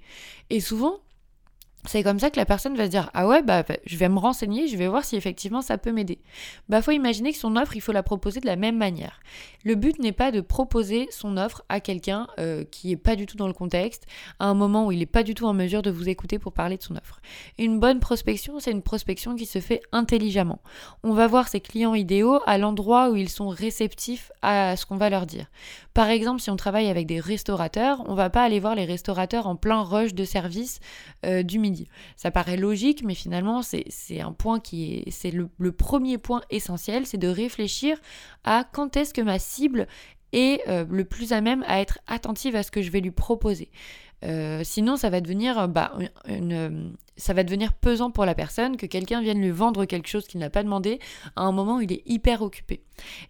Et 0.51 0.61
souvent, 0.61 1.01
c'est 1.87 2.03
comme 2.03 2.19
ça 2.19 2.31
que 2.31 2.37
la 2.37 2.47
personne 2.47 2.77
va 2.77 2.87
se 2.87 2.91
dire 2.91 3.11
ah 3.15 3.27
ouais 3.27 3.43
bah, 3.43 3.63
bah 3.63 3.77
je 3.85 3.97
vais 3.97 4.09
me 4.09 4.19
renseigner, 4.19 4.69
je 4.69 4.77
vais 4.77 4.89
voir 4.89 5.05
si 5.05 5.17
effectivement 5.17 5.61
ça 5.61 5.79
peut 5.79 5.93
m'aider. 5.93 6.19
Bah 6.69 6.83
faut 6.83 6.93
imaginer 6.93 7.33
que 7.33 7.39
son 7.39 7.57
offre 7.57 7.77
il 7.77 7.81
faut 7.81 7.93
la 7.93 8.03
proposer 8.03 8.41
de 8.41 8.47
la 8.47 8.57
même 8.57 8.77
manière. 8.77 9.21
Le 9.65 9.75
but 9.75 9.99
n'est 9.99 10.13
pas 10.13 10.31
de 10.31 10.41
proposer 10.41 11.09
son 11.11 11.37
offre 11.37 11.63
à 11.69 11.81
quelqu'un 11.81 12.27
euh, 12.39 12.65
qui 12.71 12.93
est 12.93 12.97
pas 12.97 13.17
du 13.17 13.27
tout 13.27 13.37
dans 13.37 13.47
le 13.47 13.53
contexte, 13.53 14.07
à 14.39 14.47
un 14.47 14.55
moment 14.55 14.87
où 14.87 14.93
il 14.93 15.03
est 15.03 15.07
pas 15.07 15.23
du 15.23 15.35
tout 15.35 15.47
en 15.47 15.55
mesure 15.55 15.83
de 15.83 15.91
vous 15.91 16.09
écouter 16.09 16.39
pour 16.39 16.53
parler 16.53 16.77
de 16.77 16.83
son 16.83 16.97
offre. 16.97 17.21
Une 17.59 17.79
bonne 17.81 18.01
prospection, 18.01 18.61
c'est 18.61 18.71
une 18.71 18.83
prospection 18.83 19.37
qui 19.37 19.47
se 19.47 19.61
fait 19.61 19.81
intelligemment. 19.93 20.61
On 21.03 21.13
va 21.13 21.27
voir 21.27 21.49
ses 21.49 21.61
clients 21.61 21.95
idéaux 21.95 22.41
à 22.47 22.59
l'endroit 22.59 23.11
où 23.11 23.17
ils 23.17 23.29
sont 23.29 23.49
réceptifs 23.49 24.33
à 24.43 24.77
ce 24.77 24.87
qu'on 24.87 24.97
va 24.97 25.11
leur 25.11 25.27
dire. 25.27 25.47
Par 25.95 26.09
exemple, 26.09 26.41
si 26.41 26.51
on 26.51 26.57
travaille 26.57 26.89
avec 26.89 27.07
des 27.07 27.21
restaurateurs, 27.21 28.03
on 28.07 28.15
va 28.15 28.29
pas 28.29 28.43
aller 28.43 28.59
voir 28.59 28.75
les 28.75 28.85
restaurateurs 28.85 29.47
en 29.47 29.55
plein 29.55 29.83
rush 29.83 30.13
de 30.13 30.25
service 30.25 30.81
euh, 31.25 31.45
du 31.45 31.61
midi 31.61 31.89
ça 32.17 32.31
paraît 32.31 32.57
logique, 32.57 33.03
mais 33.05 33.15
finalement, 33.15 33.63
c'est 33.63 34.21
un 34.21 34.33
point 34.33 34.59
qui 34.59 34.95
est. 34.95 35.11
C'est 35.11 35.31
le, 35.31 35.73
premier 35.73 36.19
point 36.19 36.43
essentiel, 36.51 37.07
c'est 37.07 37.19
de 37.19 37.29
réfléchir 37.29 37.99
à 38.45 38.65
quand 38.65 38.97
est-ce 38.97 39.15
que 39.15 39.21
ma 39.21 39.39
cible 39.39 39.87
est 40.33 40.67
euh, 40.69 40.85
le 40.89 41.05
plus 41.05 41.33
à 41.33 41.41
même 41.41 41.65
à 41.69 41.81
être 41.81 41.99
attentive 42.07 42.57
à 42.57 42.63
ce 42.63 42.71
que 42.71 42.83
je 42.83 42.91
vais 42.91 43.01
lui 43.01 43.11
proposer. 43.11 43.71
Euh, 44.25 44.63
sinon, 44.65 44.97
ça 44.97 45.11
va 45.11 45.21
devenir 45.21 45.69
bah, 45.69 45.93
une, 46.27 46.95
ça 47.17 47.33
va 47.33 47.45
devenir 47.45 47.73
pesant 47.73 48.11
pour 48.11 48.25
la 48.25 48.35
personne 48.35 48.77
que 48.77 48.87
quelqu'un 48.87 49.21
vienne 49.21 49.41
lui 49.41 49.51
vendre 49.51 49.85
quelque 49.85 50.09
chose 50.09 50.27
qu'il 50.27 50.41
n'a 50.41 50.51
pas 50.51 50.63
demandé 50.63 50.99
à 51.37 51.43
un 51.43 51.53
moment 51.53 51.77
où 51.77 51.81
il 51.81 51.93
est 51.93 52.03
hyper 52.07 52.43
occupé. 52.43 52.83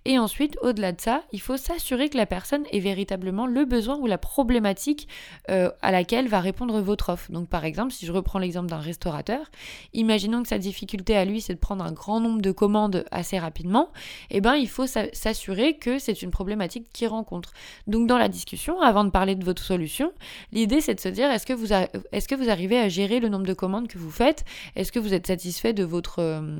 Et 0.05 0.19
ensuite, 0.19 0.59
au-delà 0.63 0.93
de 0.93 1.01
ça, 1.01 1.23
il 1.33 1.41
faut 1.41 1.57
s'assurer 1.57 2.09
que 2.11 2.17
la 2.17 2.27
personne 2.27 2.65
ait 2.71 2.81
véritablement 2.81 3.47
le 3.47 3.65
besoin 3.65 3.97
ou 3.97 4.07
la 4.07 4.19
problématique 4.19 5.09
euh, 5.51 5.71
à 5.81 5.91
laquelle 5.91 6.29
va 6.29 6.41
répondre 6.41 6.81
votre 6.81 7.11
offre. 7.11 7.33
Donc 7.33 7.49
par 7.49 7.65
exemple, 7.65 7.93
si 7.93 8.07
je 8.07 8.13
reprends 8.13 8.39
l'exemple 8.39 8.69
d'un 8.69 8.79
restaurateur, 8.79 9.51
imaginons 9.93 10.43
que 10.43 10.49
sa 10.49 10.59
difficulté 10.59 11.17
à 11.17 11.25
lui, 11.25 11.41
c'est 11.41 11.55
de 11.55 11.59
prendre 11.59 11.85
un 11.85 11.93
grand 11.93 12.21
nombre 12.21 12.43
de 12.43 12.51
commandes 12.53 13.05
assez 13.11 13.39
rapidement, 13.39 13.91
eh 14.31 14.41
ben 14.41 14.55
il 14.55 14.69
faut 14.69 14.87
s'assurer 14.87 15.77
que 15.79 15.99
c'est 15.99 16.23
une 16.23 16.31
problématique 16.31 16.87
qu'il 16.93 17.09
rencontre. 17.09 17.53
Donc 17.87 18.07
dans 18.07 18.19
la 18.19 18.29
discussion, 18.29 18.81
avant 18.81 19.05
de 19.05 19.11
parler 19.11 19.35
de 19.35 19.45
votre 19.45 19.63
solution, 19.63 20.13
l'idée 20.53 20.81
c'est 20.81 20.95
de 20.95 21.01
se 21.01 21.09
dire 21.09 21.31
est-ce 21.31 21.47
que, 21.47 21.53
vous 21.53 21.73
est-ce 21.73 22.29
que 22.29 22.35
vous 22.35 22.51
arrivez 22.51 22.79
à 22.79 22.89
gérer 22.89 23.21
le 23.21 23.29
nombre 23.29 23.47
de 23.47 23.55
commandes 23.55 23.74
que 23.83 23.99
vous 23.99 24.11
faites 24.11 24.45
Est-ce 24.77 24.93
que 24.93 24.99
vous 24.99 25.15
êtes 25.15 25.27
satisfait 25.27 25.73
de 25.73 25.85
votre 25.85 26.21
euh, 26.21 26.59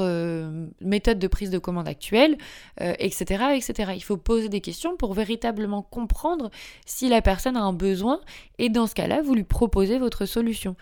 euh, 0.00 0.66
méthode 0.80 1.18
de 1.18 1.26
prise 1.28 1.50
de 1.50 1.58
commande 1.58 1.88
actuelle, 1.88 2.36
etc., 2.80 3.42
euh, 3.42 3.54
etc. 3.54 3.92
Il 3.94 4.02
faut 4.02 4.16
poser 4.16 4.48
des 4.48 4.60
questions 4.60 4.96
pour 4.96 5.14
véritablement 5.14 5.82
comprendre 5.82 6.50
si 6.86 7.08
la 7.08 7.22
personne 7.22 7.56
a 7.56 7.62
un 7.62 7.72
besoin 7.72 8.20
et 8.58 8.68
dans 8.68 8.86
ce 8.86 8.94
cas-là, 8.94 9.22
vous 9.22 9.34
lui 9.34 9.44
proposez 9.44 9.98
votre 9.98 10.26
solution. 10.26 10.76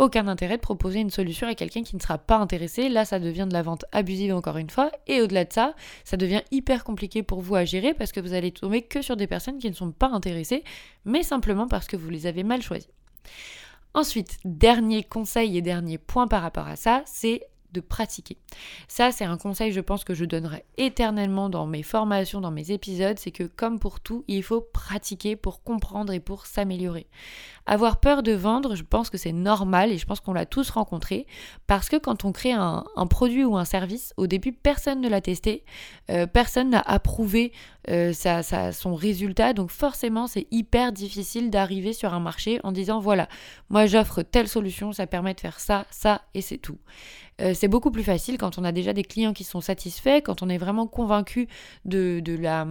Aucun 0.00 0.28
intérêt 0.28 0.56
de 0.56 0.62
proposer 0.62 1.00
une 1.00 1.10
solution 1.10 1.46
à 1.46 1.54
quelqu'un 1.54 1.82
qui 1.82 1.94
ne 1.94 2.00
sera 2.00 2.16
pas 2.16 2.38
intéressé. 2.38 2.88
Là, 2.88 3.04
ça 3.04 3.18
devient 3.18 3.46
de 3.46 3.52
la 3.52 3.60
vente 3.60 3.84
abusive 3.92 4.34
encore 4.34 4.56
une 4.56 4.70
fois. 4.70 4.90
Et 5.06 5.20
au-delà 5.20 5.44
de 5.44 5.52
ça, 5.52 5.74
ça 6.04 6.16
devient 6.16 6.40
hyper 6.50 6.84
compliqué 6.84 7.22
pour 7.22 7.42
vous 7.42 7.54
à 7.54 7.66
gérer 7.66 7.92
parce 7.92 8.10
que 8.10 8.18
vous 8.18 8.32
allez 8.32 8.50
tomber 8.50 8.80
que 8.80 9.02
sur 9.02 9.14
des 9.14 9.26
personnes 9.26 9.58
qui 9.58 9.68
ne 9.68 9.74
sont 9.74 9.92
pas 9.92 10.08
intéressées, 10.08 10.64
mais 11.04 11.22
simplement 11.22 11.68
parce 11.68 11.86
que 11.86 11.98
vous 11.98 12.08
les 12.08 12.26
avez 12.26 12.44
mal 12.44 12.62
choisies. 12.62 12.88
Ensuite, 13.92 14.38
dernier 14.44 15.02
conseil 15.02 15.56
et 15.56 15.62
dernier 15.62 15.98
point 15.98 16.28
par 16.28 16.42
rapport 16.42 16.68
à 16.68 16.76
ça, 16.76 17.02
c'est 17.06 17.48
de 17.72 17.80
pratiquer. 17.80 18.36
Ça, 18.88 19.12
c'est 19.12 19.24
un 19.24 19.36
conseil, 19.36 19.72
je 19.72 19.80
pense, 19.80 20.04
que 20.04 20.14
je 20.14 20.24
donnerai 20.24 20.64
éternellement 20.76 21.48
dans 21.48 21.66
mes 21.66 21.82
formations, 21.82 22.40
dans 22.40 22.50
mes 22.50 22.70
épisodes, 22.70 23.18
c'est 23.18 23.30
que 23.30 23.44
comme 23.44 23.78
pour 23.78 24.00
tout, 24.00 24.24
il 24.28 24.42
faut 24.42 24.60
pratiquer 24.60 25.36
pour 25.36 25.62
comprendre 25.62 26.12
et 26.12 26.20
pour 26.20 26.46
s'améliorer. 26.46 27.06
Avoir 27.66 28.00
peur 28.00 28.22
de 28.22 28.32
vendre, 28.32 28.74
je 28.74 28.82
pense 28.82 29.10
que 29.10 29.18
c'est 29.18 29.32
normal 29.32 29.92
et 29.92 29.98
je 29.98 30.06
pense 30.06 30.20
qu'on 30.20 30.32
l'a 30.32 30.46
tous 30.46 30.70
rencontré 30.70 31.26
parce 31.66 31.88
que 31.88 31.96
quand 31.96 32.24
on 32.24 32.32
crée 32.32 32.52
un, 32.52 32.84
produit 33.08 33.44
ou 33.44 33.56
un 33.56 33.64
service, 33.64 34.12
au 34.16 34.26
début, 34.26 34.52
personne 34.52 35.00
ne 35.00 35.08
l'a 35.08 35.20
testé, 35.20 35.64
euh, 36.10 36.26
personne 36.26 36.70
n'a 36.70 36.80
approuvé 36.80 37.52
euh, 37.88 38.12
son 38.12 38.94
résultat, 38.94 39.52
donc 39.52 39.70
forcément, 39.70 40.26
c'est 40.26 40.46
hyper 40.50 40.92
difficile 40.92 41.50
d'arriver 41.50 41.92
sur 41.92 42.12
un 42.12 42.20
marché 42.20 42.60
en 42.62 42.72
disant 42.72 43.00
voilà, 43.00 43.28
moi 43.70 43.86
j'offre 43.86 44.22
telle 44.22 44.48
solution, 44.48 44.92
ça 44.92 45.06
permet 45.06 45.34
de 45.34 45.40
faire 45.40 45.60
ça, 45.60 45.86
ça 45.90 46.22
et 46.34 46.42
c'est 46.42 46.58
tout. 46.58 46.78
Euh, 47.40 47.54
c'est 47.54 47.68
beaucoup 47.68 47.90
plus 47.90 48.02
facile 48.02 48.36
quand 48.36 48.58
on 48.58 48.64
a 48.64 48.72
déjà 48.72 48.92
des 48.92 49.04
clients 49.04 49.32
qui 49.32 49.44
sont 49.44 49.60
satisfaits, 49.60 50.20
quand 50.22 50.42
on 50.42 50.48
est 50.48 50.58
vraiment 50.58 50.86
convaincu 50.86 51.48
de, 51.84 52.20
de 52.20 52.36
la 52.36 52.66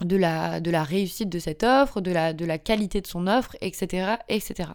de 0.00 0.16
la, 0.16 0.82
réussite 0.82 1.28
de 1.28 1.38
cette 1.38 1.62
offre, 1.62 2.00
de 2.00 2.10
la, 2.10 2.32
de 2.32 2.44
la 2.44 2.58
qualité 2.58 3.00
de 3.00 3.06
son 3.06 3.26
offre, 3.26 3.56
etc., 3.60 4.16
etc. 4.28 4.70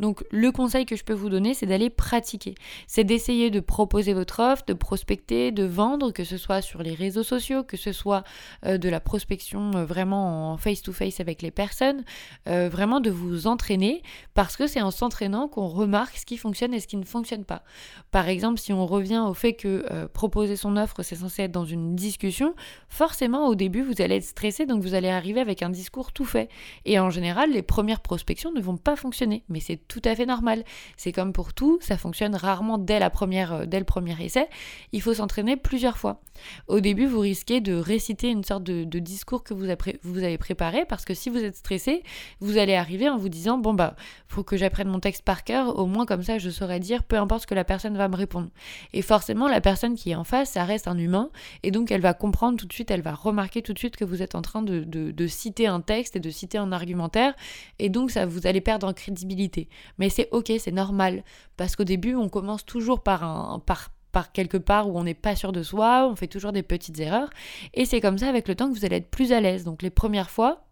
Donc 0.00 0.24
le 0.30 0.50
conseil 0.50 0.86
que 0.86 0.96
je 0.96 1.04
peux 1.04 1.12
vous 1.12 1.28
donner, 1.28 1.54
c'est 1.54 1.66
d'aller 1.66 1.90
pratiquer. 1.90 2.54
C'est 2.86 3.04
d'essayer 3.04 3.50
de 3.50 3.60
proposer 3.60 4.14
votre 4.14 4.40
offre, 4.40 4.64
de 4.66 4.72
prospecter, 4.72 5.50
de 5.50 5.64
vendre, 5.64 6.12
que 6.12 6.24
ce 6.24 6.36
soit 6.36 6.62
sur 6.62 6.82
les 6.82 6.94
réseaux 6.94 7.22
sociaux, 7.22 7.62
que 7.64 7.76
ce 7.76 7.92
soit 7.92 8.24
euh, 8.66 8.78
de 8.78 8.88
la 8.88 9.00
prospection 9.00 9.72
euh, 9.74 9.84
vraiment 9.84 10.52
en 10.52 10.56
face-to-face 10.56 11.20
avec 11.20 11.42
les 11.42 11.50
personnes, 11.50 12.04
euh, 12.48 12.68
vraiment 12.68 13.00
de 13.00 13.10
vous 13.10 13.46
entraîner, 13.46 14.02
parce 14.34 14.56
que 14.56 14.66
c'est 14.66 14.82
en 14.82 14.90
s'entraînant 14.90 15.48
qu'on 15.48 15.68
remarque 15.68 16.16
ce 16.16 16.26
qui 16.26 16.36
fonctionne 16.36 16.74
et 16.74 16.80
ce 16.80 16.86
qui 16.86 16.96
ne 16.96 17.04
fonctionne 17.04 17.44
pas. 17.44 17.62
Par 18.10 18.28
exemple, 18.28 18.58
si 18.58 18.72
on 18.72 18.86
revient 18.86 19.24
au 19.26 19.34
fait 19.34 19.54
que 19.54 20.06
proposer 20.06 20.56
son 20.56 20.76
offre, 20.76 21.02
c'est 21.02 21.16
censé 21.16 21.42
être 21.42 21.52
dans 21.52 21.64
une 21.64 21.94
discussion, 21.94 22.54
forcément 22.88 23.48
au 23.48 23.54
début, 23.54 23.82
vous 23.82 24.00
allez 24.00 24.16
être 24.16 24.24
stressé 24.24 24.61
donc 24.66 24.82
vous 24.82 24.94
allez 24.94 25.08
arriver 25.08 25.40
avec 25.40 25.62
un 25.62 25.70
discours 25.70 26.12
tout 26.12 26.24
fait. 26.24 26.48
Et 26.84 26.98
en 26.98 27.10
général, 27.10 27.52
les 27.52 27.62
premières 27.62 28.00
prospections 28.00 28.52
ne 28.52 28.60
vont 28.60 28.76
pas 28.76 28.96
fonctionner, 28.96 29.44
mais 29.48 29.60
c'est 29.60 29.76
tout 29.88 30.02
à 30.04 30.14
fait 30.14 30.26
normal. 30.26 30.64
C'est 30.96 31.12
comme 31.12 31.32
pour 31.32 31.54
tout, 31.54 31.78
ça 31.80 31.96
fonctionne 31.96 32.34
rarement 32.34 32.78
dès, 32.78 32.98
la 32.98 33.10
première, 33.10 33.52
euh, 33.52 33.66
dès 33.66 33.78
le 33.78 33.84
premier 33.84 34.14
essai. 34.22 34.48
Il 34.92 35.02
faut 35.02 35.14
s'entraîner 35.14 35.56
plusieurs 35.56 35.98
fois. 35.98 36.20
Au 36.68 36.80
début, 36.80 37.06
vous 37.06 37.20
risquez 37.20 37.60
de 37.60 37.74
réciter 37.74 38.28
une 38.28 38.44
sorte 38.44 38.64
de, 38.64 38.98
discours 38.98 39.42
que 39.42 39.54
vous 39.54 39.64
avez, 39.64 40.38
préparé, 40.38 40.84
parce 40.84 41.04
que 41.04 41.14
si 41.14 41.28
vous 41.28 41.42
êtes 41.42 41.56
stressé, 41.56 42.02
vous 42.40 42.56
allez 42.56 42.74
arriver 42.74 43.08
en 43.08 43.16
vous 43.16 43.28
disant, 43.28 43.58
bon 43.58 43.74
bah, 43.74 43.96
faut 44.28 44.44
que 44.44 44.56
j'apprenne 44.56 44.88
mon 44.88 45.00
texte 45.00 45.22
par 45.22 45.44
cœur, 45.44 45.78
au 45.78 45.86
moins 45.86 46.06
comme 46.06 46.22
ça 46.22 46.38
je 46.38 46.50
saurais 46.50 46.80
dire, 46.80 47.02
peu 47.02 47.16
importe 47.16 47.42
ce 47.42 47.46
que 47.46 47.54
la 47.54 47.64
personne 47.64 47.96
va 47.96 48.08
me 48.08 48.16
répondre. 48.16 48.48
Et 48.92 49.02
forcément, 49.02 49.48
la 49.48 49.60
personne 49.60 49.94
qui 49.94 50.10
est 50.10 50.14
en 50.14 50.24
face, 50.24 50.52
ça 50.52 50.64
reste 50.64 50.88
un 50.88 50.98
humain, 50.98 51.30
et 51.62 51.70
donc 51.70 51.90
elle 51.90 52.00
va 52.00 52.14
comprendre 52.14 52.58
tout 52.58 52.66
de 52.66 52.72
suite, 52.72 52.90
elle 52.90 53.02
va 53.02 53.14
remarquer 53.14 53.62
tout 53.62 53.72
de 53.72 53.78
suite 53.78 53.96
que 53.96 54.04
vous 54.04 54.22
êtes 54.22 54.34
en 54.34 54.41
train 54.42 54.62
de, 54.62 55.26
citer 55.26 55.66
un 55.66 55.80
texte 55.80 56.16
et 56.16 56.20
de 56.20 56.30
citer 56.30 56.58
un 56.58 56.72
argumentaire, 56.72 57.34
et 57.78 57.88
donc 57.88 58.10
ça 58.10 58.26
vous 58.26 58.46
allez 58.46 58.60
perdre 58.60 58.86
en 58.86 58.92
crédibilité. 58.92 59.68
Mais 59.98 60.08
c'est 60.08 60.28
ok, 60.32 60.52
c'est 60.58 60.72
normal, 60.72 61.24
parce 61.56 61.76
qu'au 61.76 61.84
début 61.84 62.14
on 62.14 62.28
commence 62.28 62.64
toujours 62.64 63.02
par 63.02 63.24
un 63.24 63.58
par 63.60 63.90
par 64.12 64.30
quelque 64.30 64.58
part 64.58 64.90
où 64.90 64.98
on 64.98 65.04
n'est 65.04 65.14
pas 65.14 65.34
sûr 65.34 65.52
de 65.52 65.62
soi, 65.62 66.06
on 66.06 66.16
fait 66.16 66.26
toujours 66.26 66.52
des 66.52 66.62
petites 66.62 67.00
erreurs. 67.00 67.30
Et 67.72 67.86
c'est 67.86 68.02
comme 68.02 68.18
ça 68.18 68.28
avec 68.28 68.46
le 68.46 68.54
temps 68.54 68.70
que 68.70 68.78
vous 68.78 68.84
allez 68.84 68.96
être 68.96 69.10
plus 69.10 69.32
à 69.32 69.40
l'aise. 69.40 69.64
Donc 69.64 69.80
les 69.80 69.88
premières 69.88 70.30
fois, 70.30 70.66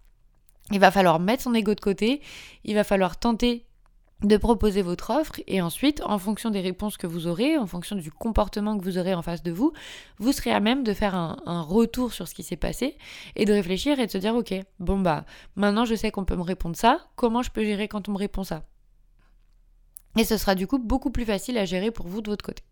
il 0.71 0.79
va 0.79 0.91
falloir 0.91 1.19
mettre 1.19 1.43
son 1.43 1.55
ego 1.55 1.75
de 1.75 1.81
côté, 1.81 2.21
il 2.65 2.75
va 2.75 2.85
falloir 2.85 3.19
tenter 3.19 3.65
de 4.23 4.37
proposer 4.37 4.83
votre 4.83 5.11
offre 5.11 5.41
et 5.47 5.63
ensuite, 5.63 6.03
en 6.05 6.19
fonction 6.19 6.51
des 6.51 6.61
réponses 6.61 6.97
que 6.97 7.07
vous 7.07 7.27
aurez, 7.27 7.57
en 7.57 7.67
fonction 7.67 7.97
du 7.97 8.11
comportement 8.11 8.77
que 8.77 8.85
vous 8.85 8.99
aurez 8.99 9.15
en 9.15 9.23
face 9.23 9.43
de 9.43 9.51
vous, 9.51 9.73
vous 10.19 10.33
serez 10.33 10.51
à 10.51 10.61
même 10.61 10.85
de 10.85 10.93
faire 10.93 11.15
un, 11.15 11.63
retour 11.63 12.13
sur 12.13 12.27
ce 12.29 12.35
qui 12.35 12.43
s'est 12.43 12.57
passé 12.57 12.97
et 13.37 13.45
de 13.45 13.53
réfléchir 13.53 13.99
et 13.99 14.07
de 14.07 14.11
se 14.11 14.19
dire 14.19 14.35
ok, 14.35 14.55
bon 14.79 14.99
bah 14.99 15.25
maintenant 15.57 15.85
je 15.85 15.95
sais 15.95 16.11
qu'on 16.11 16.25
peut 16.25 16.37
me 16.37 16.43
répondre 16.43 16.77
ça, 16.77 17.01
comment 17.17 17.43
je 17.43 17.51
peux 17.51 17.65
gérer 17.65 17.89
quand 17.89 18.09
on 18.09 18.13
me 18.13 18.19
répond 18.19 18.45
ça? 18.45 18.65
Et 20.19 20.25
ce 20.25 20.37
sera 20.37 20.55
du 20.55 20.67
coup 20.67 20.79
beaucoup 20.79 21.11
plus 21.11 21.25
facile 21.25 21.59
à 21.59 21.65
gérer 21.65 21.91
pour 21.91 22.07
vous 22.07 22.21
de 22.21 22.31
votre 22.31 22.45
côté. 22.45 22.63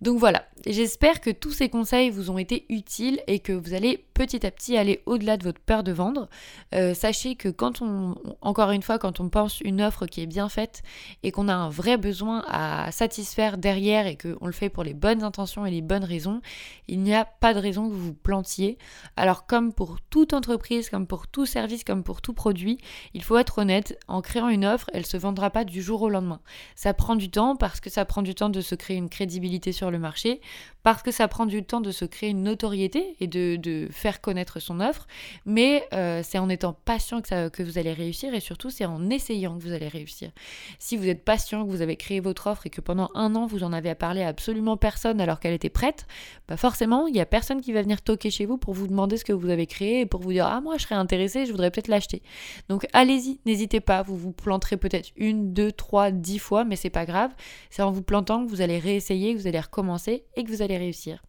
Donc 0.00 0.18
voilà, 0.18 0.44
j'espère 0.66 1.20
que 1.20 1.30
tous 1.30 1.52
ces 1.52 1.68
conseils 1.68 2.10
vous 2.10 2.30
ont 2.30 2.38
été 2.38 2.66
utiles 2.68 3.20
et 3.26 3.38
que 3.38 3.52
vous 3.52 3.74
allez 3.74 4.06
petit 4.14 4.46
à 4.46 4.50
petit 4.50 4.76
aller 4.76 5.02
au-delà 5.06 5.36
de 5.36 5.44
votre 5.44 5.60
peur 5.60 5.82
de 5.82 5.92
vendre. 5.92 6.28
Euh, 6.74 6.94
sachez 6.94 7.36
que 7.36 7.48
quand 7.48 7.82
on, 7.82 8.16
encore 8.40 8.70
une 8.70 8.82
fois, 8.82 8.98
quand 8.98 9.20
on 9.20 9.28
pense 9.28 9.60
une 9.60 9.82
offre 9.82 10.06
qui 10.06 10.22
est 10.22 10.26
bien 10.26 10.48
faite 10.48 10.82
et 11.22 11.30
qu'on 11.30 11.48
a 11.48 11.54
un 11.54 11.68
vrai 11.68 11.96
besoin 11.96 12.44
à 12.48 12.90
satisfaire 12.92 13.58
derrière 13.58 14.06
et 14.06 14.16
qu'on 14.16 14.46
le 14.46 14.52
fait 14.52 14.68
pour 14.68 14.84
les 14.84 14.94
bonnes 14.94 15.22
intentions 15.22 15.66
et 15.66 15.70
les 15.70 15.82
bonnes 15.82 16.04
raisons, 16.04 16.40
il 16.88 17.00
n'y 17.00 17.14
a 17.14 17.24
pas 17.24 17.54
de 17.54 17.58
raison 17.58 17.88
que 17.88 17.94
vous 17.94 18.06
vous 18.06 18.14
plantiez. 18.14 18.78
Alors 19.16 19.46
comme 19.46 19.72
pour 19.72 19.98
toute 20.10 20.32
entreprise, 20.32 20.88
comme 20.88 21.06
pour 21.06 21.28
tout 21.28 21.46
service, 21.46 21.84
comme 21.84 22.02
pour 22.02 22.22
tout 22.22 22.32
produit, 22.32 22.78
il 23.14 23.22
faut 23.22 23.36
être 23.36 23.58
honnête, 23.58 23.98
en 24.08 24.22
créant 24.22 24.48
une 24.48 24.64
offre, 24.64 24.90
elle 24.92 25.02
ne 25.02 25.06
se 25.06 25.16
vendra 25.16 25.50
pas 25.50 25.64
du 25.64 25.82
jour 25.82 26.02
au 26.02 26.08
lendemain. 26.08 26.40
Ça 26.74 26.94
prend 26.94 27.16
du 27.16 27.30
temps 27.30 27.56
parce 27.56 27.80
que 27.80 27.90
ça 27.90 28.04
prend 28.04 28.22
du 28.22 28.34
temps 28.34 28.48
de 28.48 28.60
se 28.60 28.74
créer 28.74 28.96
une 28.96 29.08
crédibilité 29.08 29.35
sur 29.72 29.90
le 29.90 29.98
marché, 29.98 30.40
parce 30.82 31.02
que 31.02 31.10
ça 31.10 31.26
prend 31.28 31.46
du 31.46 31.64
temps 31.64 31.80
de 31.80 31.90
se 31.90 32.04
créer 32.04 32.30
une 32.30 32.42
notoriété 32.42 33.16
et 33.20 33.26
de, 33.26 33.88
faire 33.90 34.20
connaître 34.20 34.60
son 34.60 34.80
offre, 34.80 35.06
mais 35.44 35.86
euh, 35.92 36.20
c'est 36.22 36.38
en 36.38 36.48
étant 36.48 36.72
patient 36.72 37.20
que, 37.20 37.28
ça, 37.28 37.50
que 37.50 37.62
vous 37.62 37.78
allez 37.78 37.92
réussir 37.92 38.34
et 38.34 38.40
surtout 38.40 38.70
c'est 38.70 38.84
en 38.84 39.10
essayant 39.10 39.56
que 39.58 39.62
vous 39.62 39.72
allez 39.72 39.88
réussir. 39.88 40.30
Si 40.78 40.96
vous 40.96 41.08
êtes 41.08 41.24
patient, 41.24 41.64
que 41.64 41.70
vous 41.70 41.82
avez 41.82 41.96
créé 41.96 42.20
votre 42.20 42.46
offre 42.46 42.66
et 42.66 42.70
que 42.70 42.80
pendant 42.80 43.10
un 43.14 43.34
an 43.34 43.46
vous 43.46 43.64
en 43.64 43.72
avez 43.72 43.90
à 43.90 43.94
parler 43.94 44.22
à 44.22 44.28
absolument 44.28 44.76
personne 44.76 45.20
alors 45.20 45.40
qu'elle 45.40 45.54
était 45.54 45.70
prête, 45.70 46.06
bah 46.48 46.56
forcément 46.56 47.06
il 47.06 47.14
n'y 47.14 47.20
a 47.20 47.26
personne 47.26 47.60
qui 47.60 47.72
va 47.72 47.82
venir 47.82 48.02
toquer 48.02 48.30
chez 48.30 48.46
vous 48.46 48.58
pour 48.58 48.74
vous 48.74 48.86
demander 48.86 49.16
ce 49.16 49.24
que 49.24 49.32
vous 49.32 49.50
avez 49.50 49.66
créé 49.66 50.00
et 50.00 50.06
pour 50.06 50.20
vous 50.20 50.32
dire 50.32 50.46
ah 50.46 50.60
moi 50.60 50.76
je 50.78 50.84
serais 50.84 50.94
intéressé, 50.94 51.46
je 51.46 51.50
voudrais 51.50 51.70
peut-être 51.70 51.88
l'acheter. 51.88 52.22
Donc 52.68 52.86
allez-y, 52.92 53.40
n'hésitez 53.44 53.80
pas, 53.80 54.02
vous 54.02 54.16
vous 54.16 54.32
planterez 54.32 54.76
peut-être 54.76 55.10
une, 55.16 55.52
deux, 55.52 55.72
trois, 55.72 56.10
dix 56.10 56.38
fois, 56.38 56.64
mais 56.64 56.76
c'est 56.76 56.90
pas 56.90 57.06
grave. 57.06 57.32
C'est 57.70 57.82
en 57.82 57.90
vous 57.90 58.02
plantant 58.02 58.44
que 58.44 58.50
vous 58.50 58.60
allez 58.60 58.78
réessayer 58.78 59.25
que 59.34 59.40
vous 59.40 59.46
allez 59.46 59.60
recommencer 59.60 60.24
et 60.36 60.44
que 60.44 60.50
vous 60.50 60.62
allez 60.62 60.76
réussir. 60.76 61.22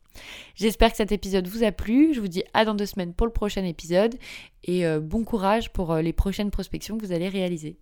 J'espère 0.56 0.92
que 0.92 0.98
cet 0.98 1.12
épisode 1.12 1.48
vous 1.48 1.64
a 1.64 1.72
plu. 1.72 2.14
Je 2.14 2.20
vous 2.20 2.28
dis 2.28 2.44
à 2.54 2.66
dans 2.66 2.76
deux 2.76 2.86
semaines 2.86 3.14
pour 3.14 3.28
le 3.28 3.34
prochain 3.34 3.64
épisode 3.64 4.16
et 4.64 4.86
euh, 4.86 5.00
bon 5.00 5.24
courage 5.24 5.72
pour 5.72 5.92
euh, 5.92 6.02
les 6.02 6.14
prochaines 6.14 6.52
prospections 6.52 6.98
que 6.98 7.06
vous 7.06 7.14
allez 7.14 7.30
réaliser. 7.30 7.78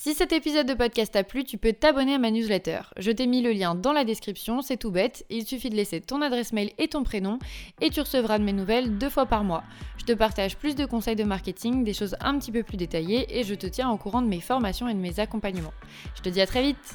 Si 0.00 0.14
cet 0.14 0.30
épisode 0.30 0.68
de 0.68 0.74
podcast 0.74 1.14
t'a 1.14 1.24
plu, 1.24 1.42
tu 1.42 1.58
peux 1.58 1.72
t'abonner 1.72 2.14
à 2.14 2.18
ma 2.18 2.30
newsletter. 2.30 2.82
Je 2.98 3.10
t'ai 3.10 3.26
mis 3.26 3.42
le 3.42 3.50
lien 3.50 3.74
dans 3.74 3.92
la 3.92 4.04
description, 4.04 4.62
c'est 4.62 4.76
tout 4.76 4.92
bête. 4.92 5.26
Il 5.28 5.44
suffit 5.44 5.70
de 5.70 5.74
laisser 5.74 6.00
ton 6.00 6.22
adresse 6.22 6.52
mail 6.52 6.70
et 6.78 6.86
ton 6.86 7.02
prénom 7.02 7.40
et 7.80 7.90
tu 7.90 7.98
recevras 7.98 8.38
de 8.38 8.44
mes 8.44 8.52
nouvelles 8.52 8.96
deux 8.96 9.10
fois 9.10 9.26
par 9.26 9.42
mois. 9.42 9.64
Je 9.96 10.04
te 10.04 10.12
partage 10.12 10.56
plus 10.56 10.76
de 10.76 10.86
conseils 10.86 11.16
de 11.16 11.24
marketing, 11.24 11.82
des 11.82 11.94
choses 11.94 12.14
un 12.20 12.38
petit 12.38 12.52
peu 12.52 12.62
plus 12.62 12.76
détaillées 12.76 13.26
et 13.36 13.42
je 13.42 13.54
te 13.54 13.66
tiens 13.66 13.90
au 13.90 13.96
courant 13.96 14.22
de 14.22 14.28
mes 14.28 14.40
formations 14.40 14.88
et 14.88 14.94
de 14.94 15.00
mes 15.00 15.18
accompagnements. 15.18 15.74
Je 16.14 16.22
te 16.22 16.28
dis 16.28 16.40
à 16.40 16.46
très 16.46 16.62
vite 16.62 16.94